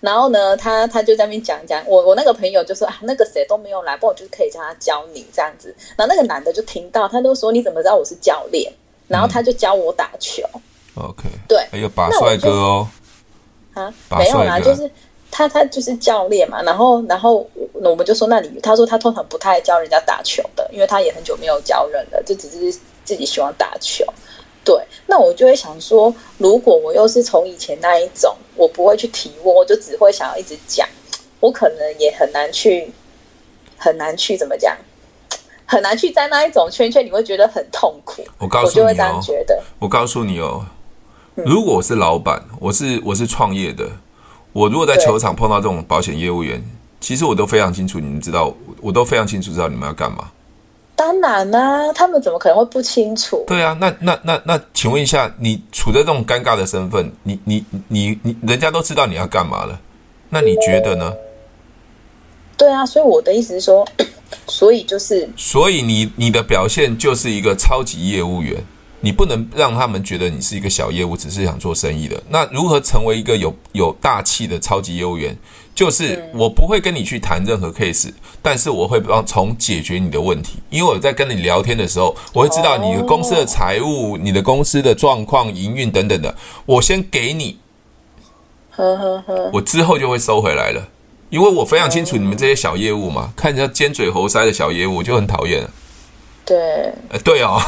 [0.00, 5.72] 然后呢，他他就在那边讲讲，我我那个朋友就说啊，那个谁都没有来，不过我就是可以叫他教你这样子。
[5.94, 8.72] 然后那个男的就听到，他就说你怎么知道我是教练？
[9.06, 10.42] 然后他就教我打球。
[10.96, 12.88] 嗯、OK，对，还有把帅哥哦。
[13.74, 14.90] 啊，没有啦，就是
[15.32, 16.62] 他他就是教练嘛。
[16.62, 24.04] 然后然后我们就说，那你他说他通常不太教人家打球的，因为他也很久没有教人了，就只是自己喜欢打球。
[24.64, 30.88] 对，那我就会想说，如果我又是从以前那一种，我不会去提问，我就只会想要一直讲，
[31.40, 32.92] 我可能也很难去，
[33.76, 34.76] 很难去怎么讲，
[35.66, 38.22] 很难去在那一种圈圈，你会觉得很痛苦。
[38.38, 39.60] 我告诉你哦，我就会这样觉得。
[39.80, 40.64] 我告诉你哦，
[41.34, 43.90] 如果我是老板，我是我是创业的，
[44.52, 46.62] 我如果在球场碰到这种保险业务员，
[47.00, 50.30] 其实我都非常清楚，你们知道，我都非常清楚知道你们要干嘛。
[50.94, 53.42] 当然啦、啊，他们怎么可能会不清楚？
[53.46, 59.80] 对啊，那那那那，请问一下，你处在这种尴尬的身份，你你你你，人家都知道你要干嘛了，
[60.28, 61.12] 那你觉得呢？
[62.56, 63.88] 对啊，所以我的意思是说，
[64.46, 68.62] 所以就是，所以你你的表现就是一个超级业务员，
[69.02, 72.22] 你不能让他们觉得你是一个小业务，只是想做生意的。
[72.30, 75.36] 那如何成为一个有有大气的超级业务员？
[75.74, 78.12] 就是我不会跟你去谈任何 case，
[78.42, 86.36] 但是我会帮从解决你的问题，因为我在跟你聊天的时候，我会知道你的公司的财务、你的公司的状况、营运等等的，
[86.66, 87.58] 我先给你，
[88.70, 90.86] 呵呵呵，我之后就会收回来了，
[91.30, 95.70] 因为我非常清楚你们这些小业务嘛，看人家尖嘴猴腮的小业务我就很讨厌了。
[96.44, 96.58] 对，
[97.08, 97.58] 呃，对哦，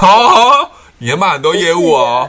[1.04, 2.26] 你要骂很多业务哦，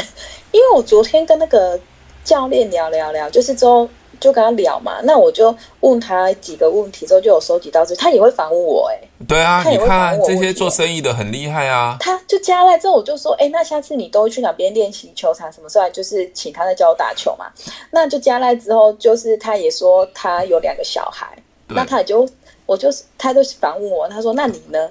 [0.52, 1.80] 因为我昨天跟那个
[2.22, 3.88] 教练聊聊聊，就是之后。
[4.20, 11.96] 就跟他聊嘛，那我就问他几个问题之后，就有收集到这，他也会反问我，哎，对啊，你看这些做生意的很厉害啊。
[12.00, 15.52] 他就加来之后，我就说，哎，那下次你都去哪边练习球场？
[15.52, 15.90] 什么时候来？
[15.90, 17.46] 就是请他在教我打球嘛。
[17.92, 21.28] 那就加来之后，就是他也说他有两个小孩，
[21.68, 22.28] 那他也就
[22.66, 24.90] 我就是他就反问我，他说，那你呢？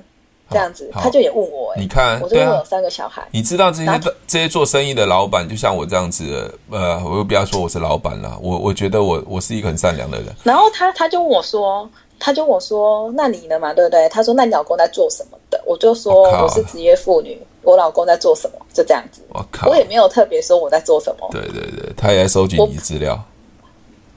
[0.50, 3.28] 这样子，他就也问我、欸，你看，我就有三个小孩。
[3.32, 10.28] 你知道这些这些做生意的老板，就像我这样子，呃，我又不要说我是老板了，我我觉得我我是一个很善良的人。
[10.44, 13.74] 然后他他就问我说：“他就问我说：“那你呢嘛？
[13.74, 19.22] 对不对？”他说：“那你老公在做什么的？”我就说：“我是职业妇女，我老公在做什么？”就这样子。
[19.30, 19.70] 我靠！
[19.70, 21.28] 我也没有特别说我在做什么。
[21.32, 23.20] 对对对，他也在收集你资料。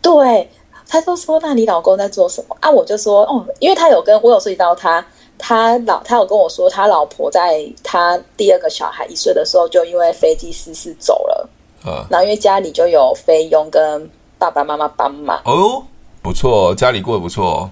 [0.03, 0.49] 对，
[0.89, 5.05] 他就说：“那你老公在做什么？”啊，我就说：“哦，因为他有跟我有涉及到他，
[5.41, 11.49] 他老他有跟我说，他老婆在他第二个小孩一岁的时候就因为飞机失事走了。
[11.83, 15.41] 啊，然后因为家里就有菲佣跟爸爸妈妈帮忙。
[15.47, 15.83] 哦，
[16.23, 17.69] 不错，家里过得不错。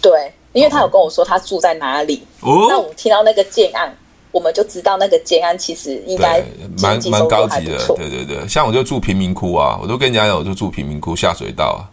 [0.00, 3.94] 对，因为他有跟我说他住在哪里，哦、那我们听到那个建案，
[4.30, 6.42] 我们就知道那个建案其实应该
[6.80, 7.76] 蛮蛮高级的。
[7.94, 11.84] 对对对，像我就住贫民窟啊，我都跟人家讲，我就住贫民窟下水道啊。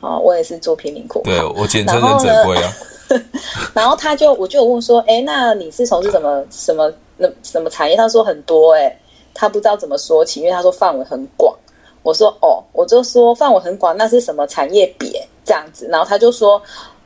[0.00, 1.22] 哦，我也是住贫民窟。
[1.24, 2.72] 对，我简称忍者龟啊。
[3.74, 7.96] 然后他就我就问说，哎，那你是从事什么什么那什么产业？
[7.96, 9.00] 他说很多、欸，哎，
[9.34, 11.54] 他不知道怎么说起，因为他说范围很广。
[12.02, 15.86] 我说哦，我就说范围很广，那是什么产业别这样子？
[15.88, 16.60] 然后他就说。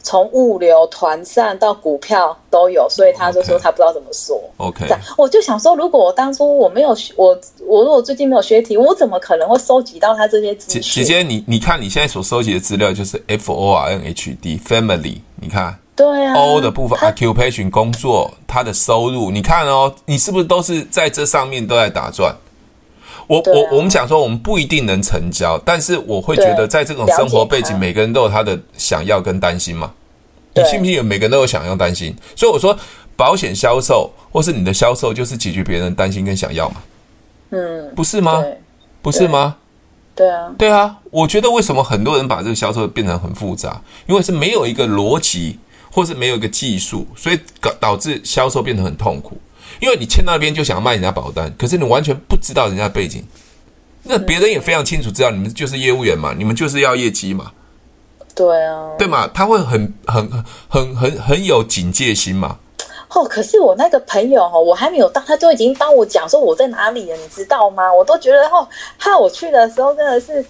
[0.04, 4.36] 从物流、团散到股票都有，所以他就说他不知道怎么说。
[4.56, 7.26] OK，这样我就想说，如果我当初我没有学，我
[7.68, 11.04] 我如果最近没有学题，我怎么可能会收集到他这些资讯？
[11.04, 22.34] 直接你你看你现在所收集的资料就是 F O R N H D Family，你看对啊，O 的部分 Occupation 工作，他的收入，你看哦，你是不是都是在这上面都在打转？
[23.26, 29.92] 我、啊、我我们讲说，我们不一定能成交，但是我会觉得，在这种生活背景，每个人都有他的想要跟担心嘛。
[30.54, 30.94] 你信不信？
[30.94, 32.76] 有每个人都有想要担心，所以我说，
[33.16, 36.76] 保险销售或是你的销售，就是解决别人的担心跟想要嘛。
[37.50, 38.42] 嗯，不是吗？
[39.00, 39.56] 不是吗？
[40.14, 40.96] 对啊，对啊。
[41.10, 43.80] 我觉得为什么很多人把这个销售变成很复杂？
[44.06, 45.58] 因为是没有一个逻辑，
[45.92, 49.36] 或是没有一个技术，所以导导致销售变得很痛苦。
[49.80, 53.24] 因为你签到那边就想要卖人家保单，可是你完全不知道人家的背景，
[54.04, 57.52] 那别人也非常清楚知道你们就是业务员嘛，你们就是要业绩嘛，
[58.34, 62.58] 对啊，对嘛，他会很很很很很有警戒心嘛。
[63.08, 67.92] 哦，可是我那个朋友哦，我还没有到，他就已经帮我讲说我在哪里了，你知道吗？
[67.92, 70.44] 我都觉得哦，害我去的时候真的是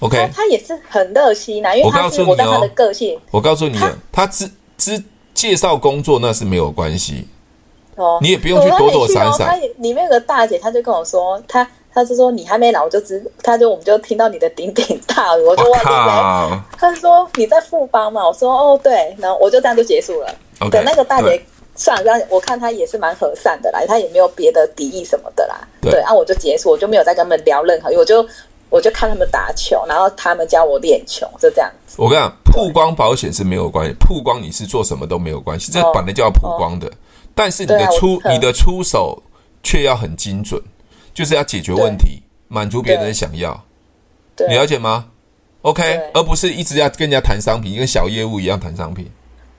[0.00, 3.78] ，OK，他，他也是很热心呐，因为他是我在他的个性，我告诉你，
[4.12, 5.02] 他只只
[5.34, 7.28] 介绍工作那是没有关系。
[7.96, 9.48] 哦，你也不用去躲躲闪闪。
[9.48, 16.64] 他里面有个大姐，她就跟我说，她她是说你还没来，我就知，她就我们就听到你的鼎鼎大名，我就忘记了。
[16.76, 20.28] 她说你在富邦嘛，我说哦对，然后我就这样就结束了。
[20.70, 21.40] 等、那个大姐
[21.74, 25.56] 算了，我看她也是蛮和善的啦，她也没有别的敌意什么的啦。
[25.80, 28.22] 对，然后、啊、我就结束，我就没有再跟他们聊任何，我就
[28.68, 31.96] 我就看他们打球，然后他们教我练球，就这样子。
[31.98, 36.90] 我跟你讲，曝光保险是没有关系，曝光你是做什么都没有关系，这本来就要曝光的。
[37.34, 39.22] 但是你的出、啊、你的出手
[39.62, 40.60] 却要很精准，
[41.14, 43.64] 就是要解决问题，满足别人想要，
[44.48, 45.06] 你了解吗
[45.62, 49.10] ？OK，而不是一直要跟人家谈商品，跟小业务一样谈商品。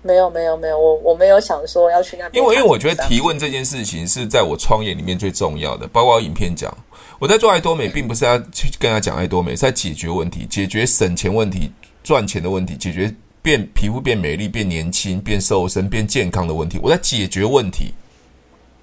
[0.01, 2.43] 没有没有没有，我我没有想说要去那边。
[2.43, 6.75] 因为因为我觉得提问这件事情是在我创业里面最重要的，包括我影片讲，
[7.19, 11.71] 我在做爱多美，并不是要去跟他讲爱多美，是在解决问题，解决省钱问题、
[12.03, 13.13] 赚钱的问题，解决。
[13.39, 17.93] 变皮肤变美丽、变年轻、变瘦身、变健康的问题，我在解决问题。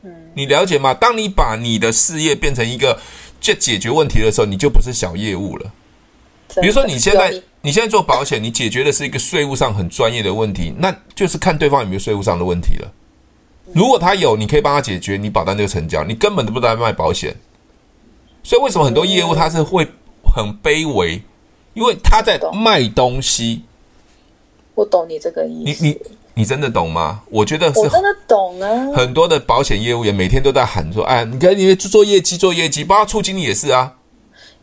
[0.02, 0.94] 嗯，你了解吗？
[0.94, 2.98] 当你把你的事业变成一个
[3.42, 5.70] 解解决问题的时候，你就不是小业务了。
[6.60, 12.92] 比如说，你现在你现在做保险，你解决的是一个税务上很专业的问题，那就是看对方有没有税务上的问题了。
[13.72, 16.04] 如果他有，你可以帮他解决，你保单就成交。
[16.04, 17.34] 你根本都不在卖保险，
[18.42, 19.86] 所以为什么很多业务他是会
[20.34, 21.20] 很卑微？
[21.72, 23.62] 因为他在卖东西。
[24.74, 25.84] 我懂你这个意思。
[25.84, 26.00] 你你
[26.34, 27.22] 你真的懂吗？
[27.30, 28.92] 我觉得是我真的懂啊。
[28.94, 33.94] 很多的保险业务员每天都在喊说：“哎，你看你做业绩，做业绩，包括处经理也是啊。”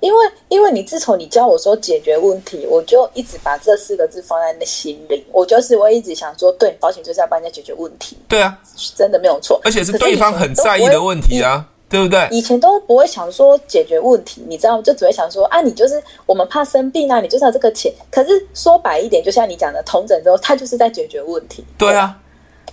[0.01, 5.25] 因为因为你自从你教我说解决问题，我就一直把这四个字放在那心里。
[5.31, 8.17] 我就是我一直想说，对，保险就是要帮人家解决问题。
[8.27, 8.59] 对啊，
[8.95, 9.61] 真的没有错。
[9.63, 11.65] 而且是对方很在意的问题啊。
[11.91, 12.25] 对不对？
[12.31, 14.81] 以前都不会想说解决问题，你知道吗？
[14.81, 17.93] 就只会想说啊，你就是我们怕生病啊，你就是要这个钱。
[18.09, 21.65] 可是说白一点，就像你讲的，同诊之后，他就是在解决问题。
[21.77, 22.17] 对啊。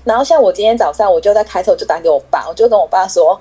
[0.04, 3.38] 然后像我今天早上，我就在开车，我就打给我爸，我就跟我爸说，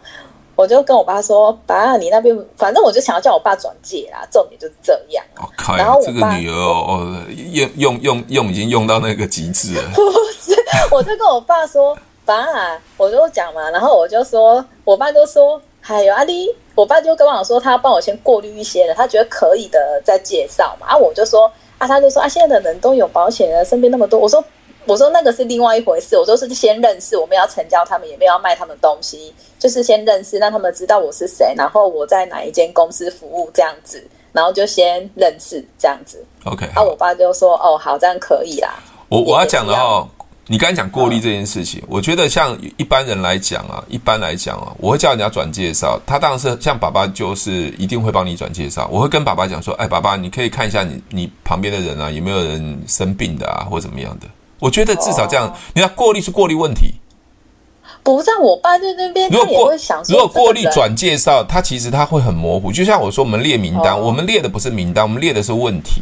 [0.57, 5.23] 我就跟我爸说，爸，你那边反正我就想要叫我爸转介啦，重点就是这样。
[5.37, 7.15] 哦，然后这个女儿哦，
[7.53, 9.83] 用用用用已经用到那个极致了。
[9.93, 10.01] 不
[10.37, 10.53] 是，
[10.91, 11.97] 我就跟我爸说。
[12.25, 12.45] 爸，
[12.97, 20.87] 我就讲嘛，然后我就说，我爸就说，还有阿丽，我爸就跟我说，他要帮我先过滤一些的，他觉得可以的再介绍嘛。
[20.87, 24.43] 啊，我就说，啊，他就说，啊，现在的人都有保险了，身边那么多，我说，
[24.87, 36.23] 我说那个是另外一回事，我说是先认识，我们要成交他们，也没有要卖他们东西，就是先认识，让他们知道我是谁，然后我在哪一间公司服务这样子，然后就先认识这样子。
[36.45, 38.75] OK，啊，我爸就说，哦，好，这样可以啦。
[39.09, 40.07] 我我要讲的哦，
[40.47, 54.27] 你刚才讲过滤这件事情，我觉得像一般人来讲啊，一般来讲啊，我会叫人家转介绍，他当然是像爸爸就是一定会帮你转介绍，我会跟爸爸讲说，哎，爸爸你可以看一下你你旁边的人啊，有没有人生病的啊，或怎么样的。
[54.59, 56.95] 我觉得至少这样，你看过滤是过滤问题。
[58.03, 59.73] 不在我爸在那边，如果过
[60.07, 62.71] 如果过滤转介绍，他其实他会很模糊。
[62.71, 66.01] 就像我说，我们列名单，我们列的不是名单，我们列的是问题。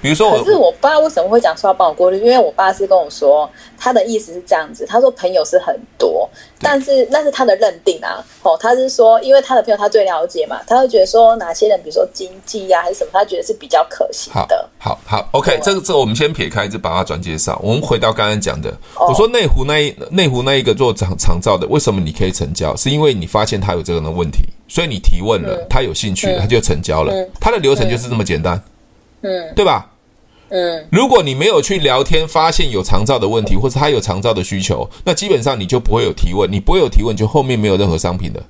[0.00, 2.18] 比如说，可是我爸为什么会讲说要帮我过滤？
[2.18, 4.86] 因为我爸是跟我说，他的意思是这样子。
[4.86, 6.28] 他说朋友是很多，
[6.60, 8.24] 但是那是他的认定啊。
[8.42, 14.68] 哦，他是说，因为他的朋友他最了解嘛，他会觉得说哪些人，比如说经济呀还是什么，他觉得是比较可行的。
[14.78, 17.60] 好好，好，OK，这个这个我们先撇开，就把他转介绍。
[17.62, 22.74] 我们回到刚刚讲的，我说内湖那一内湖那一个做长长照的，为什么你可以成交？
[22.76, 27.12] 是因为你发现他有这个的问题，所以你提问了，他有兴趣，他就成交了。
[27.40, 28.62] 他的流程就是这么简单。
[29.22, 29.90] 嗯，对吧？
[30.50, 38.42] 嗯，如果你没有去聊天，发现有长照的问题，或者他有长照的需求，那基本上你就不会有提问，你不会有提问，就后面没有任何商品的，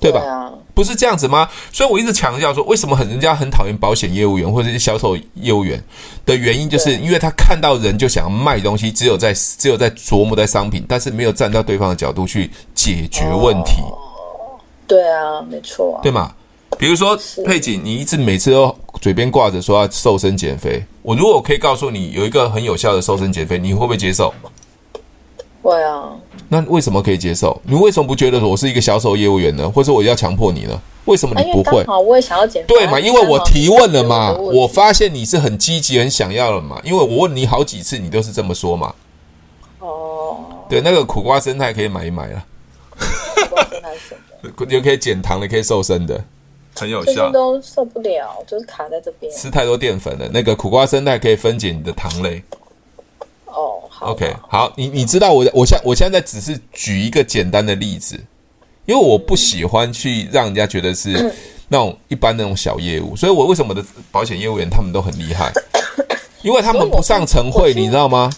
[0.00, 0.18] 对吧？
[0.18, 1.48] 对啊，不是这样子吗？
[1.72, 5.80] 所以我一直强调说，为什么很人家很讨厌保险业务员或者是销售业务员
[6.26, 13.80] 的原因，就是因为他看到人就想要卖东西，只有在只有在琢磨在商品，但是没有站到对方的角度去解决问题。
[13.80, 16.34] 哦，对啊，没错啊，对吗？
[16.78, 24.32] 比如说佩锦，你一直每次都嘴边挂着说要瘦身减肥，我如果可以告诉你有一个很有效的瘦身减肥，你会不会接受？
[25.62, 26.12] 会啊。
[26.48, 27.58] 那为什么可以接受？
[27.64, 29.68] 你为什么不觉得我是一个销售业务员呢？
[29.68, 30.80] 或者我要强迫你呢？
[31.06, 31.84] 为什么你不会？
[31.84, 32.68] 好，我也想要减肥。
[32.68, 33.00] 对嘛？
[33.00, 36.80] 因为我提问了嘛，我发现你是很积极、很想要了嘛。
[36.84, 38.94] 因为我问你好几次，你都是这么说嘛。
[39.78, 40.36] 哦。
[40.68, 42.44] 对，那个苦瓜生态可以买一买了。
[42.90, 44.66] 苦瓜生态什么？
[44.68, 46.22] 有可以减糖的，可以瘦身的。
[46.74, 49.32] 很有效，都受不了，就是卡在这边。
[49.32, 52.42] 吃太多淀粉了，那个苦瓜生态可以分解你的糖类。
[53.46, 58.18] 哦，好，OK，好，你你知道我我现我现在只是举一个简单的例子，
[58.86, 61.32] 因为我不喜欢去让人家觉得是
[61.68, 65.52] 那种一般那种小业务，所以我为什么的保险业务员他们都很厉害？
[66.42, 68.30] 因为他们不上晨会，你知道吗？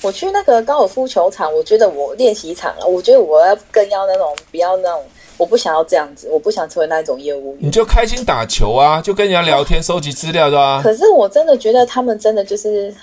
[0.00, 5.04] 我去那个高尔夫球场，我觉得我练习场了，我觉得我要更要那种不要那种。
[5.38, 7.58] 我不想要这样子，我不想成为那种业务员。
[7.60, 10.80] 你就开心打球啊，就跟人家聊天、收集资料的啊。
[10.82, 12.94] 可是我真的觉得他们真的就是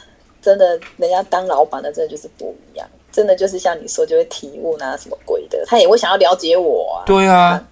[0.41, 7.07] 真的，人家当老板的真的就是不一样，真的就是像你说，就会提问啊什么鬼的，他也会想要了解我啊。
[7.07, 7.63] 对啊，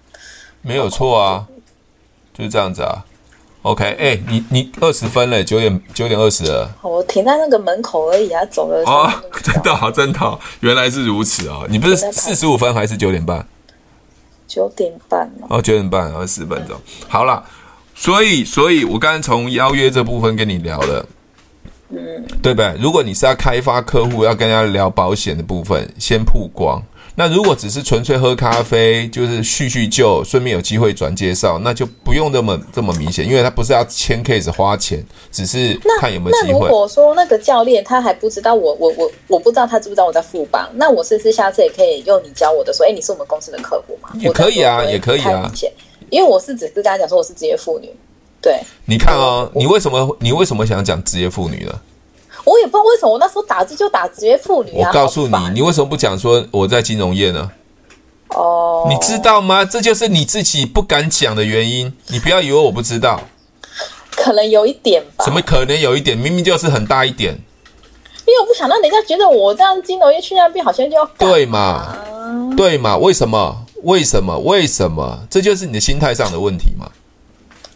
[0.62, 1.46] 没有错啊，
[2.32, 3.04] 就是这样子啊。
[3.62, 6.70] OK，哎、欸，你你二十分了，九点九点二十了。
[6.82, 8.82] 我停在那个门口而已啊，走了。
[8.84, 9.10] 哦，
[9.42, 11.64] 真的好，真的哦，原来是如此啊！
[11.70, 13.46] 你不是四十五分还是九点半？
[14.46, 16.76] 九点半哦，九点半，二十分钟。
[17.08, 17.44] 好了，
[17.94, 21.06] 所以，所以我刚才从邀约这部分跟你聊了，
[21.90, 22.74] 嗯，对不对？
[22.80, 26.82] 如果你是要开发客户，要跟人家聊保险的部分，先曝光。
[27.16, 36.52] 那如果只是纯粹喝咖啡，就是叙叙旧，顺便有机会转介绍，那就不用那么这么明显，因为他不是要签 case 花钱，只是看有没有机会。
[36.52, 44.08] 那，如果说那个教练他还不知道我我我我不知道他知不知道我在富邦，那我是不是下次也可以用你教我的说，哎，你是我们公司的客户吗？
[44.18, 45.50] 也可以啊，也可以啊。
[46.10, 47.88] 因为我是只是跟他讲说我是职业妇女，
[48.40, 48.60] 对。
[48.86, 51.80] 你看哦，你为什么你为什么想讲职业妇女呢？
[52.44, 54.88] 我也不知道为什么，我那时候打字就打职业妇女啊。
[54.88, 57.50] 我告诉你，你为什么不讲说我在金融业呢？
[58.28, 59.64] 哦，你知道吗？
[59.64, 61.92] 这就是你自己不敢讲的原因。
[62.08, 63.20] 你不要以为我不知道，
[64.10, 65.24] 可能有一点吧。
[65.24, 66.16] 什么可能有一点？
[66.18, 67.38] 明明就是很大一点。
[68.26, 71.94] 因为我不想让人家觉得我这样金融业去那边好像就要对嘛？
[72.56, 72.96] 对嘛？
[72.96, 73.64] 为什么？
[73.82, 74.38] 为什么？
[74.38, 75.20] 为什么？
[75.30, 76.90] 这就是你的心态上的问题嘛。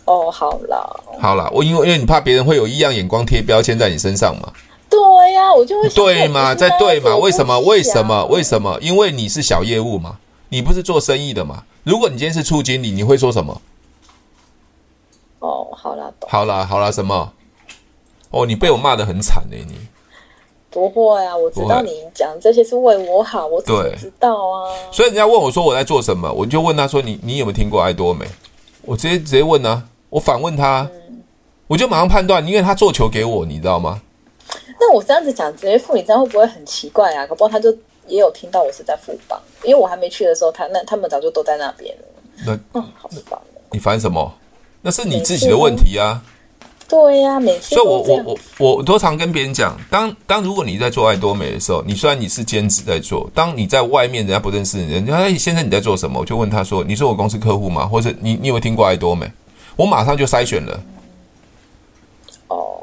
[0.09, 4.51] 哦，好了，好了，我因为因为你怕别人会有异样眼光贴标签在你身上嘛？
[4.89, 4.99] 对
[5.35, 7.15] 呀、啊，我就会对嘛，在对嘛？
[7.17, 7.61] 为什么？
[7.61, 8.25] 为什么？
[8.25, 8.79] 为什么？
[8.81, 10.17] 因为你是小业务嘛，
[10.49, 11.65] 你不是做生意的嘛？
[11.85, 13.61] 如果你今天是处经理，你会说什么？
[15.41, 17.35] 哦，好了，好啦，好了，什么？
[18.31, 19.75] 哦，你被我骂的很惨呢、欸，你
[20.71, 21.37] 不会啊？
[21.37, 24.73] 我知道你讲这些是为我好，我怎么知道啊。
[24.91, 28.27] 所以人家问我说我在做什么，我就问他说你你有没有听过爱多美？
[28.83, 29.83] 我直接直接问啊。
[30.11, 31.23] 我反问他，嗯、
[31.67, 34.01] 我就马上判断，因为他做球给我，你知道吗？
[34.81, 37.27] 那我这样子讲职业妇女，这样会不会很奇怪啊？
[37.27, 37.71] 搞不好他就
[38.07, 42.05] 也有听到我是在富邦，因为我还没去的时候，他那他们早就都在那边了。
[42.47, 43.61] 那嗯，好烦哦。
[43.73, 44.33] 你烦什么？
[44.81, 46.23] 那是你自己的问题啊。
[46.89, 47.75] 对呀、啊，每次。
[47.75, 56.21] 所以我我我我都常跟别人讲，当当如果你在做爱多美的时候，你虽然你是兼职在做，当你在外面人家不认识你，人家哎，先生你在做什么？
[56.21, 57.87] 我就问他说，你是我公司客户吗？
[57.87, 59.31] 或者你你有没有听过爱多美？
[59.79, 60.81] 我马上就筛选了。
[62.49, 62.83] 哦，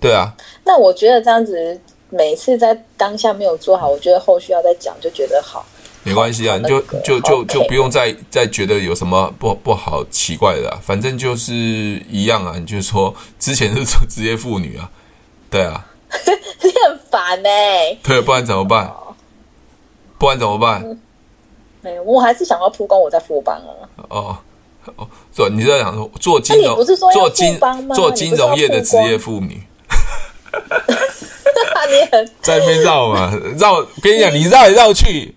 [0.00, 0.32] 对啊。
[0.64, 1.78] 那我觉得这样子，
[2.08, 5.64] 每次在当下没有做好，我觉得后续要再讲，就觉得好。
[6.04, 12.56] 没关系啊，你就就就就不用再再觉得有什么不不好奇怪的，反正就是一样啊。
[12.58, 14.90] 你就说之前是做职业妇女啊，
[15.50, 15.86] 对啊，
[16.62, 17.96] 你很烦哎。
[18.02, 18.92] 对，不然怎么办？
[20.18, 20.98] 不然怎么办？
[21.82, 23.70] 没有，我还是想要曝光我在副班啊。
[24.08, 24.38] 哦
[24.96, 27.58] 哦，做你在想说做金融，不是说做金
[27.94, 29.62] 做金融业的职业妇女。
[31.90, 35.34] 你很 在那边绕嘛绕，跟你讲，你绕来绕去。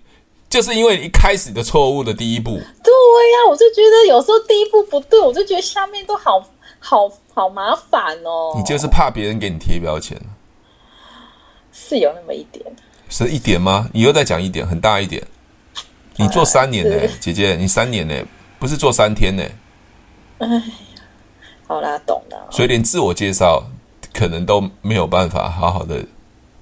[0.48, 6.40] 就是因为一开始的错误的第一步，对呀、啊，我就觉得有时候第一步不对，我就觉得下面都好
[6.78, 8.54] 好好麻烦哦。
[8.56, 10.16] 你就是怕别人给你贴标签，
[11.72, 12.64] 是有那么一点，
[13.10, 13.90] 是一点吗？
[13.92, 15.20] 你又在讲一点，很大一点。
[16.14, 18.24] 你做三年呢、欸，姐姐，你三年呢、欸，
[18.58, 19.52] 不是做三天呢、欸。
[20.38, 20.62] 哎呀，
[21.66, 22.46] 好啦，懂了。
[22.50, 23.62] 所以连自我介绍
[24.12, 26.04] 可能都没有办法好好的，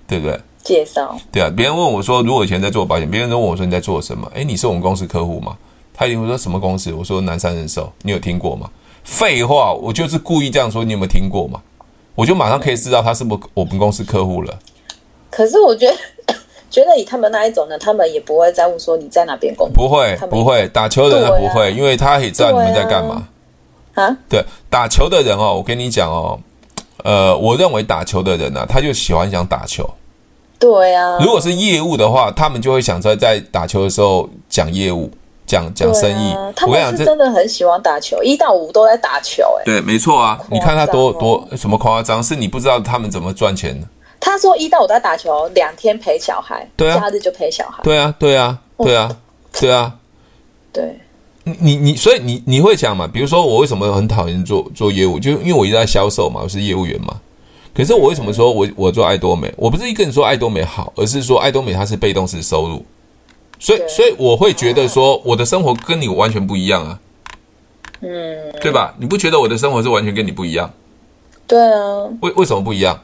[0.07, 0.41] 对不对？
[0.63, 4.31] 介绍对啊，别人问我说，如果以前在做保险，别人都问我说你在做什么？
[4.35, 5.57] 诶，你是我们公司客户吗？
[5.93, 6.93] 他一定会说什么公司？
[6.93, 8.71] 我说南山人寿，你有听过吗？
[9.05, 11.61] 废话，我就是故意这样说，你有没有听过嘛？
[12.15, 14.59] 我就马上可以知道他是不是我们公司客户了。
[15.31, 15.97] 可是我觉得，
[16.75, 23.29] 觉得以他们那一种呢，他们也不会在乎说你在哪边工作，不会，不会打球的人不会，啊、因为他也知道你们在干嘛
[23.95, 24.17] 啊。
[24.29, 26.37] 对，打球的人哦，我跟你讲哦，
[27.05, 29.89] 呃，我认为打球的人呢、啊，他就喜欢想打球。
[30.59, 35.09] 对啊，如果是业务的话，他们就会想在在打球的时候讲业务，
[35.47, 36.33] 讲讲生意。
[36.33, 39.61] 啊、他们是真的很喜欢打球，一到五都在打球、欸。
[39.61, 40.41] 哎，对，没错啊。
[40.51, 43.87] 你看他多多什么夸张，是你不知道他们怎么赚钱的。
[44.25, 47.83] 他说一到五在打球，两天陪小孩，对啊，假日就陪小孩。
[47.83, 49.17] 对啊，对啊，对啊，
[49.61, 49.95] 对啊。
[50.73, 50.99] 对，
[51.45, 53.07] 你你你，所以你你会讲嘛？
[53.07, 57.21] 比如说我为什么很讨厌做做业务，就因为我一直在销售嘛，我是业务员嘛。
[57.75, 59.53] 可是我为什么说我我做爱多美？
[59.59, 62.83] 我不是一个人说爱多美好，而是说爱多美它是被动式收入，
[63.59, 66.99] 所以所以我会觉得说我的生活跟你完全不一样啊，
[68.01, 68.95] 嗯，对吧？
[68.99, 70.73] 你不觉得我的生活是完全跟你不一样？
[71.47, 72.99] 对啊，为为什么不一样？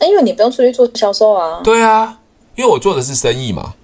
[0.00, 1.60] 因为你不用出去做销售啊。
[1.64, 2.18] 对啊，
[2.56, 3.74] 因为我做的是生意嘛。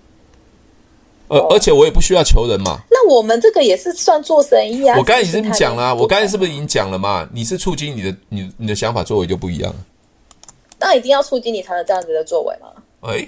[1.28, 2.80] 而而且我也不需要求人嘛。
[2.90, 4.96] 那我们这个也是算做生意啊。
[4.98, 7.28] 我刚才已经讲了，我刚才是不是已经讲了嘛？
[7.32, 9.72] 你是促进你的，你你的想法作为就不一样。
[10.78, 12.68] 那一定要促进你才能这样子的作为吗？
[13.02, 13.26] 哎，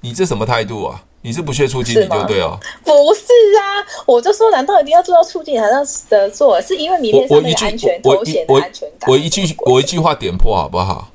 [0.00, 1.00] 你这什么态度啊？
[1.22, 2.58] 你是不屑促进你就对哦。
[2.82, 3.22] 不是
[3.58, 6.60] 啊，我就说，难道一定要做到促进才能的做？
[6.60, 9.08] 是因为明天上面安全头衔的安全感。
[9.08, 11.08] 我一句我一句话点破好不好？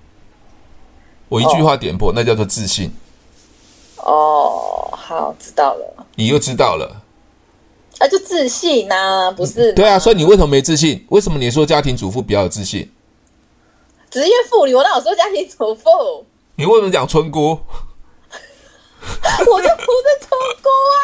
[1.30, 2.92] 我一句话点破，那叫做自信。
[3.98, 6.06] 哦，好，知道了。
[6.16, 7.02] 你又知道了，
[8.00, 8.96] 啊，就自信呐、
[9.28, 9.72] 啊，不是？
[9.74, 11.06] 对啊，所以你为什么没自信？
[11.10, 12.92] 为什么你说家庭主妇比较有自信？
[14.10, 16.26] 职业妇女，我哪有说家庭主妇？
[16.56, 17.60] 你为什么讲村姑？
[19.02, 20.30] 我就不是村
[20.62, 21.00] 姑啊！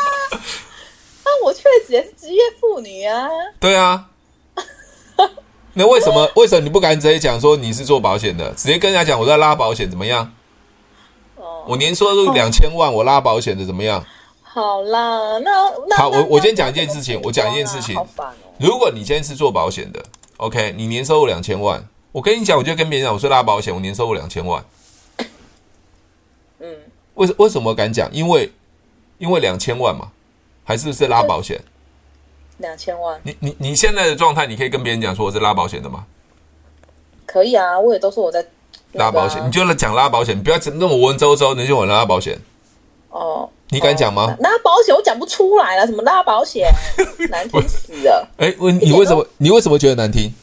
[1.23, 3.29] 那我确实也是职业妇女啊。
[3.59, 4.09] 对啊。
[5.77, 6.31] 那为什么？
[6.35, 8.51] 为什么你不敢直接讲说你是做保险的？
[8.53, 10.33] 直接跟人家讲我在拉保险怎么样？
[11.67, 14.03] 我年收入两千万，我拉保险的怎么样？
[14.41, 15.51] 好啦，那
[15.89, 17.95] 那好，我我先讲一件事情，我讲一件事情。
[18.57, 20.01] 如果你今天是做保险的
[20.37, 24.63] ，OK，你年收入两千万，我跟你讲，我就跟别人讲，我说拉保险，我年收入两千万。
[26.59, 26.67] 嗯，
[27.15, 28.09] 为为什么敢讲？
[28.13, 28.53] 因为
[29.17, 30.11] 因为两千万嘛，
[30.63, 31.61] 还是是拉保险？
[32.57, 33.19] 两千万。
[33.23, 36.05] 你你你现在的状态，你可以跟别人讲说我是拉保险的吗？
[37.25, 38.45] 可以啊，我也都说我在。
[38.93, 42.39] 拉保险，你就来讲拉保险，你不要那么文绉绉，你就我拉保险。
[43.09, 44.23] 哦，你敢讲吗？
[44.23, 46.71] 哦、拉保险我讲不出来了，什么拉保险，
[47.29, 48.25] 难听死了。
[48.37, 49.27] 哎，问你为什么？
[49.35, 50.33] 你为什么觉得难听？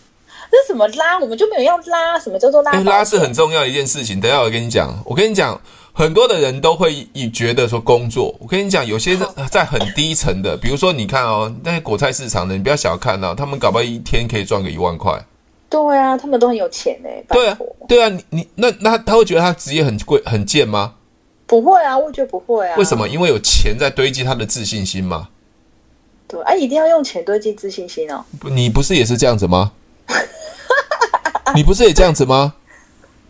[0.50, 1.18] 这什么拉？
[1.18, 2.72] 我们就没有要拉，什么叫做拉？
[2.82, 4.20] 拉是很重要的一件事情。
[4.20, 5.58] 等一下我跟你讲，我跟你讲，
[5.94, 8.34] 很多的人都会以觉得说工作。
[8.40, 9.16] 我跟你讲，有些
[9.50, 15.22] 在很低层的，比如说你看哦，那些果菜市场的，你不要小看哦，他们搞不好一天可以赚个一万块。
[15.68, 17.08] 对啊，他们都很有钱呢。
[17.28, 20.94] 对啊，对啊，你你那那他会觉得他职业很贵很贱吗？
[21.46, 22.76] 不会啊，我觉得不会啊。
[22.76, 23.06] 为什么？
[23.08, 25.28] 因为有钱在堆积他的自信心嘛。
[26.26, 28.24] 对，哎、啊，一定要用钱堆积自信心哦。
[28.44, 29.72] 你不是也是这样子吗？
[31.54, 32.54] 你不是也这样子吗？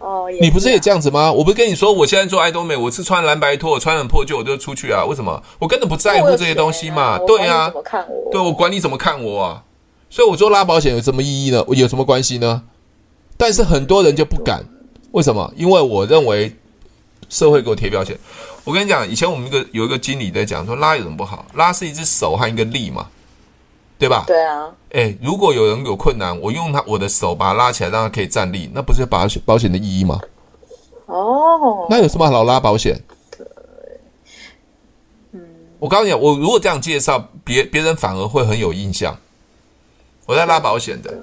[0.03, 1.31] 哦，你不是也这样子吗？
[1.31, 5.05] 我不是跟你说，我现在做爱多美，我是穿蓝白拖，我穿很破旧，我就出去啊。
[5.05, 5.41] 为什么？
[5.61, 7.03] 我根本不在乎这些东西嘛。
[7.03, 8.31] 啊对啊，怎么看我？
[8.33, 9.63] 对，我管你怎么看我啊。
[10.11, 11.65] 所以我做拉保险有什么意义呢？
[11.69, 12.63] 有什么关系呢？
[13.37, 14.65] 但是很多人就不敢，
[15.13, 15.53] 为什么？
[15.57, 16.55] 因为我认为
[17.29, 18.19] 社会给我贴标签。
[18.65, 21.47] 我跟你讲，以前我们一个有一个经理在讲说，拉有什么不好？
[21.55, 23.07] 拉是一只手和一个力嘛，
[24.03, 24.25] 对吧？
[24.27, 24.69] 对啊。
[24.91, 30.19] 哎，如果有人有困难，我用他我的手把他拉起来，让他可以站立，那不是保险保险的意义吗？
[31.07, 33.01] 哦，那有什么好拉保险？
[33.31, 33.47] 对，
[35.31, 35.41] 嗯，
[35.79, 39.17] 我告诉你，我如果这样介绍，别别人反而会很有印象。
[40.27, 41.15] 我在拉保险的。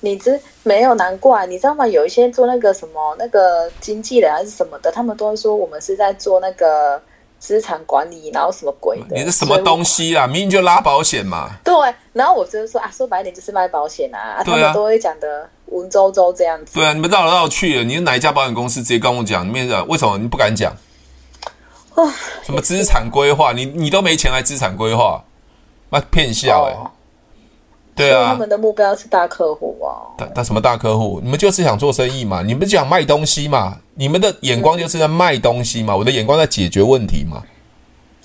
[0.00, 1.86] 你知没有难怪，你知道吗？
[1.86, 7.00] 有一些做那个什么那个经纪人还是什么的，他们都会说我们是在做那个
[7.38, 9.16] 资产管理，然后什么鬼的？
[9.16, 10.26] 你是什么东西啊？
[10.26, 11.50] 明明就拉保险嘛。
[11.64, 11.72] 对，
[12.12, 16.74] 然后我就是说啊，说白一点就是卖保险啊，啊他们都会讲的文绉绉这样子。
[16.74, 18.82] 对啊，你们绕来绕去的，你是哪一家保险公司？
[18.82, 20.74] 直接跟我讲，你们为什么你不敢讲？
[21.94, 22.10] 哦，
[22.42, 23.52] 什么资产规划？
[23.52, 25.24] 你你都没钱来资产规划，
[25.90, 26.76] 那骗笑哎、欸。
[26.76, 26.90] 哦
[27.96, 30.12] 对啊，他们的目标是大客户啊。
[30.18, 31.18] 大大什么大客户？
[31.24, 32.42] 你们就是想做生意嘛？
[32.42, 33.78] 你们讲卖东西嘛？
[33.98, 35.96] 你们的眼光就是在卖东西嘛？
[35.96, 37.42] 我的眼光在解决问题嘛？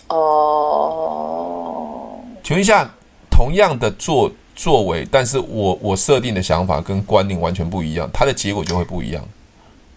[0.10, 1.30] 哦，
[2.44, 2.90] 请问一下，
[3.30, 9.24] 同样的作作为，但是我我设定的想法跟观念完全不一样，它的结果就会不一样。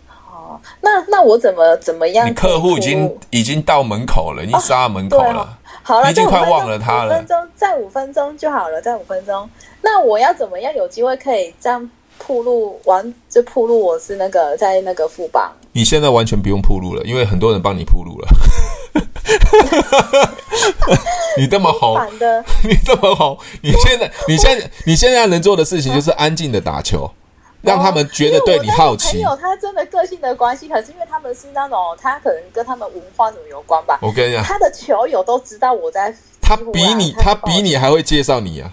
[0.08, 2.28] 哦，那那我怎么怎么样？
[2.28, 5.40] 你客户已经已经到门口了，已经杀到门口了。
[5.40, 5.48] 哦
[5.86, 7.14] 好了，已经快忘了他了。
[7.14, 9.46] 五分钟，再五分钟就好了，再五分钟。
[9.82, 13.12] 那我要怎么样有机会可以这样铺路完？
[13.28, 15.52] 就铺路，我是那个在那个富邦。
[15.74, 18.28] 你现在完全不用铺路了，因为很多人帮你铺路了。
[21.36, 27.10] 你这么红的， 你这么红，你现在，你现在，你现在能做的事情就是安静的打球。
[27.60, 29.16] 让他们觉得对你好奇。
[29.16, 33.98] 没有，他真的个性的关系，可是因为他们是那种，他可能跟他们文化什么有关吧。
[34.02, 36.14] 我跟你讲，他的球友都知道我在。
[36.42, 38.70] 他比你，他比你还会介绍你啊！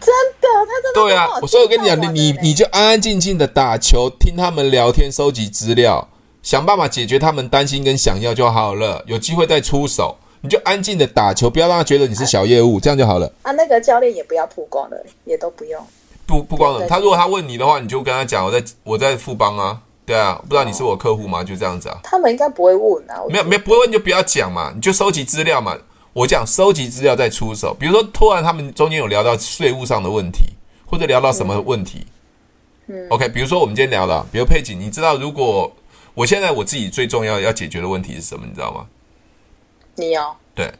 [0.00, 0.10] 真
[0.40, 1.28] 的，他真的对啊。
[1.46, 6.08] 所以我跟你讲，你你你就安安静静的打球，听他们聊天，收集资料，
[6.44, 9.02] 想办法解决他们担心跟想要就好了。
[9.06, 13.32] 有机会再出手，你就安静的打球，不要让他觉得你是小业务，这样就好了。
[13.40, 15.82] 啊，那个教练也不要曝光了，也都不用。
[16.26, 21.42] 不不光了，他如果他问你的话，你就跟他讲，我在我在富邦啊，对啊，不知道你是我客户吗？
[21.42, 21.98] 就这样子啊。
[22.02, 23.22] 他们应该不会问啊。
[23.30, 25.74] 没有没有不会问就不要讲嘛，你就收集资料嘛。
[26.12, 30.44] 我讲收集资料再出手，比如说突然他们中间有聊到税务上的问题，
[30.84, 32.06] 或者聊到什么问题。
[32.88, 33.06] 嗯。
[33.08, 35.72] OK，比如说我们今天聊了，比如佩锦，你知道如果
[36.14, 38.46] 我现在我自己最重要要解决的问题是什么？
[38.46, 38.86] 你知道吗？
[39.96, 40.36] 你哦？
[40.54, 40.72] 对。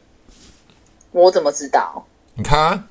[1.11, 2.05] 我怎么知道？
[2.35, 2.87] 你看。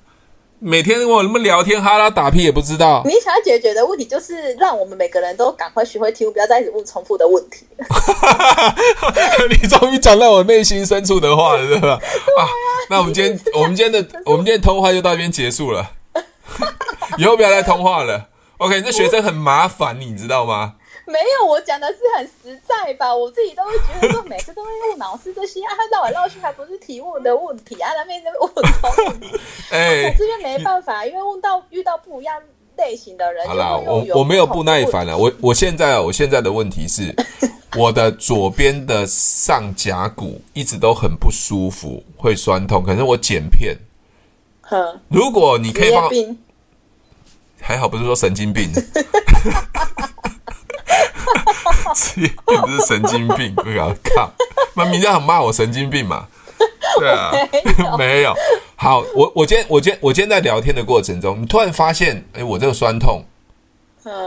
[0.61, 3.03] 每天跟我那么聊天哈拉打屁也不知道。
[3.05, 7.67] 你想要解决的问题就是让我们每个人都赶快学会听，不要再一直问重复的问题。
[9.51, 11.89] 你终于讲到我内心深处的话了，是吧？
[11.91, 12.49] 啊，啊，
[12.89, 15.91] 那我们今天 我们今天的我们今天通话就到这边结束了，
[17.19, 18.29] 以后不要再通话了。
[18.57, 20.77] OK，这学生很麻烦，你知道吗？
[21.07, 23.15] 没有，我讲的是很实在吧？
[23.15, 29.29] 我自己都会觉得说，每次都会问老师这些啊，他绕来绕去还不是提问的问题啊，那边在问问题。
[29.71, 32.41] 哎， 我这边没办法，因为问到遇到不一样
[32.77, 33.47] 类型的人。
[33.47, 35.17] 好啦，我我没有不耐烦了。
[35.17, 37.15] 我我现在我现在的问题是，
[37.77, 42.83] 我的左边的上甲骨一直都很不舒服，会酸痛。
[42.83, 43.77] 可是我剪片，
[44.63, 46.11] 哼，如果你可以帮，
[47.61, 48.71] 还好不是说神经病。
[52.17, 54.31] 你不是神经病，我要靠！
[54.75, 56.27] 那明天很骂我神经病嘛？
[56.99, 57.33] 对啊，
[57.99, 58.35] 没有，
[58.77, 63.25] 好，我我今天我今天我今天在聊天的过程中，你突然发现，哎，我这个酸痛，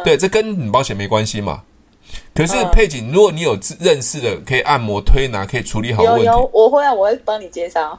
[0.03, 1.61] 对，这跟你保险没关系嘛？
[2.33, 7.97] 可是佩锦，如果你有认识的可以按摩推拿可以处理好问题，有有，我会啊，我会帮你介绍。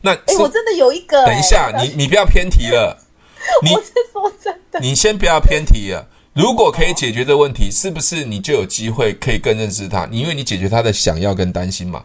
[0.00, 1.24] 那哎，我真的有一个。
[1.26, 2.96] 等一下，你你不要偏题了。
[3.62, 6.06] 我是说真的，你先不要偏题了。
[6.36, 10.06] 如果可以解决这个问题，是不是你就有机会可以更认识他？
[10.10, 12.04] 你因为你解决他的想要跟担心嘛。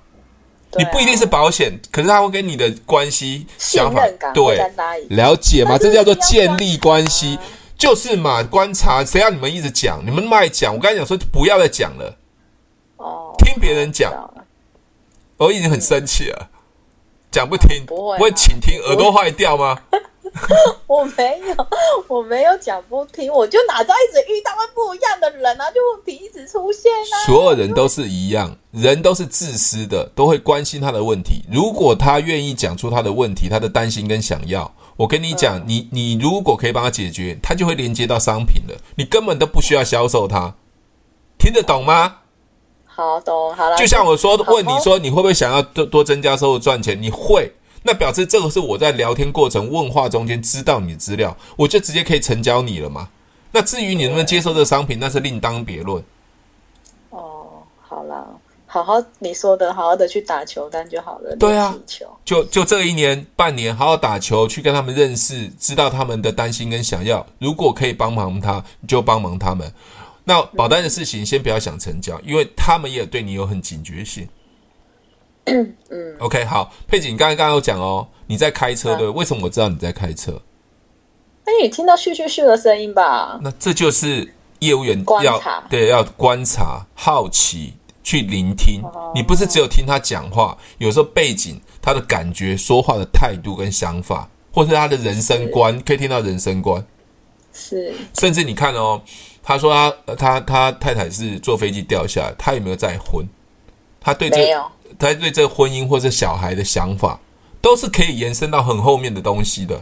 [0.77, 4.01] 你不一定是保险，可是他会跟你的关系想法
[4.33, 4.57] 对
[5.09, 5.77] 了解嘛？
[5.77, 7.37] 这叫做建立关系，
[7.77, 8.41] 就是嘛。
[8.41, 10.01] 观察，谁让你们一直讲？
[10.05, 12.17] 你们那么爱讲，我刚才讲说不要再讲了。
[12.95, 14.13] 哦，听别人讲，
[15.35, 16.49] 我已经很生气了。
[17.29, 19.77] 讲不听，不会倾听，耳朵坏掉吗？
[20.87, 21.67] 我没有，
[22.07, 27.25] 我没有讲不听，我就哪知道一直遇到不一样的人啊，就问题一直出现啊。
[27.25, 31.43] 所有人都是一样，人都是自私的，都会关心他的问题。
[31.51, 38.75] 如果他愿意讲出他的问题，他的担心跟想要，我跟你讲，嗯、你你如果可以帮他解决，他就会连接到商品了。
[38.95, 40.55] 你根本都不需要销售他，
[41.37, 42.19] 听得懂吗？
[42.85, 43.75] 好懂，好了。
[43.77, 47.01] 就像我说，问你说，你会不会想要多多增加收入赚钱？
[47.01, 47.51] 你会。
[47.83, 53.09] 那表示这个是我在聊天过程问话中间知道你的资料，我就直接可以成交你了嘛？
[53.51, 56.01] 那至于你能不能接受这个商品，那是另当别论。
[57.09, 58.25] 哦，好啦，
[58.65, 61.35] 好好你说的，好好的去打球，单就好了。
[61.35, 61.75] 对啊，
[62.23, 67.25] 就就这一年半年，好好打球，去跟他们认识，知道他们的担心跟想要。
[67.39, 69.69] 如果可以帮忙他，你就帮忙他们。
[70.23, 74.25] 那保单的事情先不要想成交，因为他们也对你有很警觉性。
[75.45, 76.15] 嗯嗯。
[76.19, 79.07] OK，好，佩锦，你刚才刚刚有讲哦，你在开车对？
[79.07, 80.41] 为什么我知道你在开车？
[81.45, 83.39] 哎，你听到咻咻咻的声音吧？
[83.41, 87.73] 那这就是业务员要对要观察、好奇。
[88.03, 88.81] 去聆听，
[89.13, 96.83] 你不是只有听他讲话，有时候背景他的感觉、说话的态度跟想法，或是他的人生观，可以听到人生观。
[97.53, 98.99] 是，甚至你看哦，
[99.43, 103.23] 他说他他他太太是坐飞机掉下来，他有没有再婚？
[103.99, 104.49] 他对这
[105.01, 107.19] 他对这个婚姻或者小孩的想法，
[107.61, 109.81] 都是可以延伸到很后面的东西的。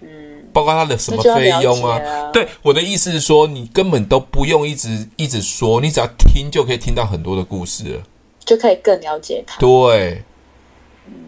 [0.00, 0.08] 嗯
[0.52, 1.98] 包括他的什么费用啊？
[1.98, 8.02] 啊对，我的意思是说，你根本都不用一直一直说，你只要听就可以听到很多的故事了，
[8.44, 9.58] 就可以更了解他。
[9.60, 10.22] 对，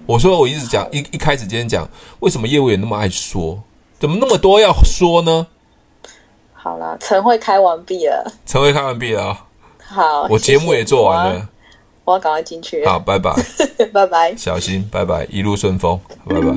[0.06, 1.88] 我说我一直讲一一开始今天讲，
[2.20, 3.62] 为什么业务员那么爱说？
[3.98, 5.46] 怎么那么多要说呢？
[6.54, 9.38] 好了，晨会开完毕了，晨会开完毕了。
[9.78, 11.48] 好，我节目也做完了，
[12.10, 12.84] 我要赶快进去。
[12.84, 13.32] 好，拜拜，
[13.94, 16.48] 拜拜，小心，拜拜，一路顺风，拜拜。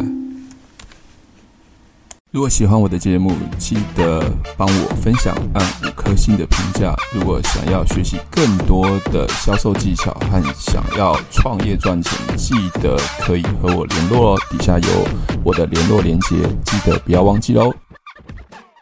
[2.32, 4.20] 如果喜欢我的节目，记得
[4.58, 6.96] 帮我分享，按五颗星的评价。
[7.14, 14.40] 如果想要学习更多的销售技巧和想要创业赚钱，记得可以和我联络哦。
[14.50, 15.08] 底下有
[15.44, 17.72] 我的联络连接，记得不要忘记哦。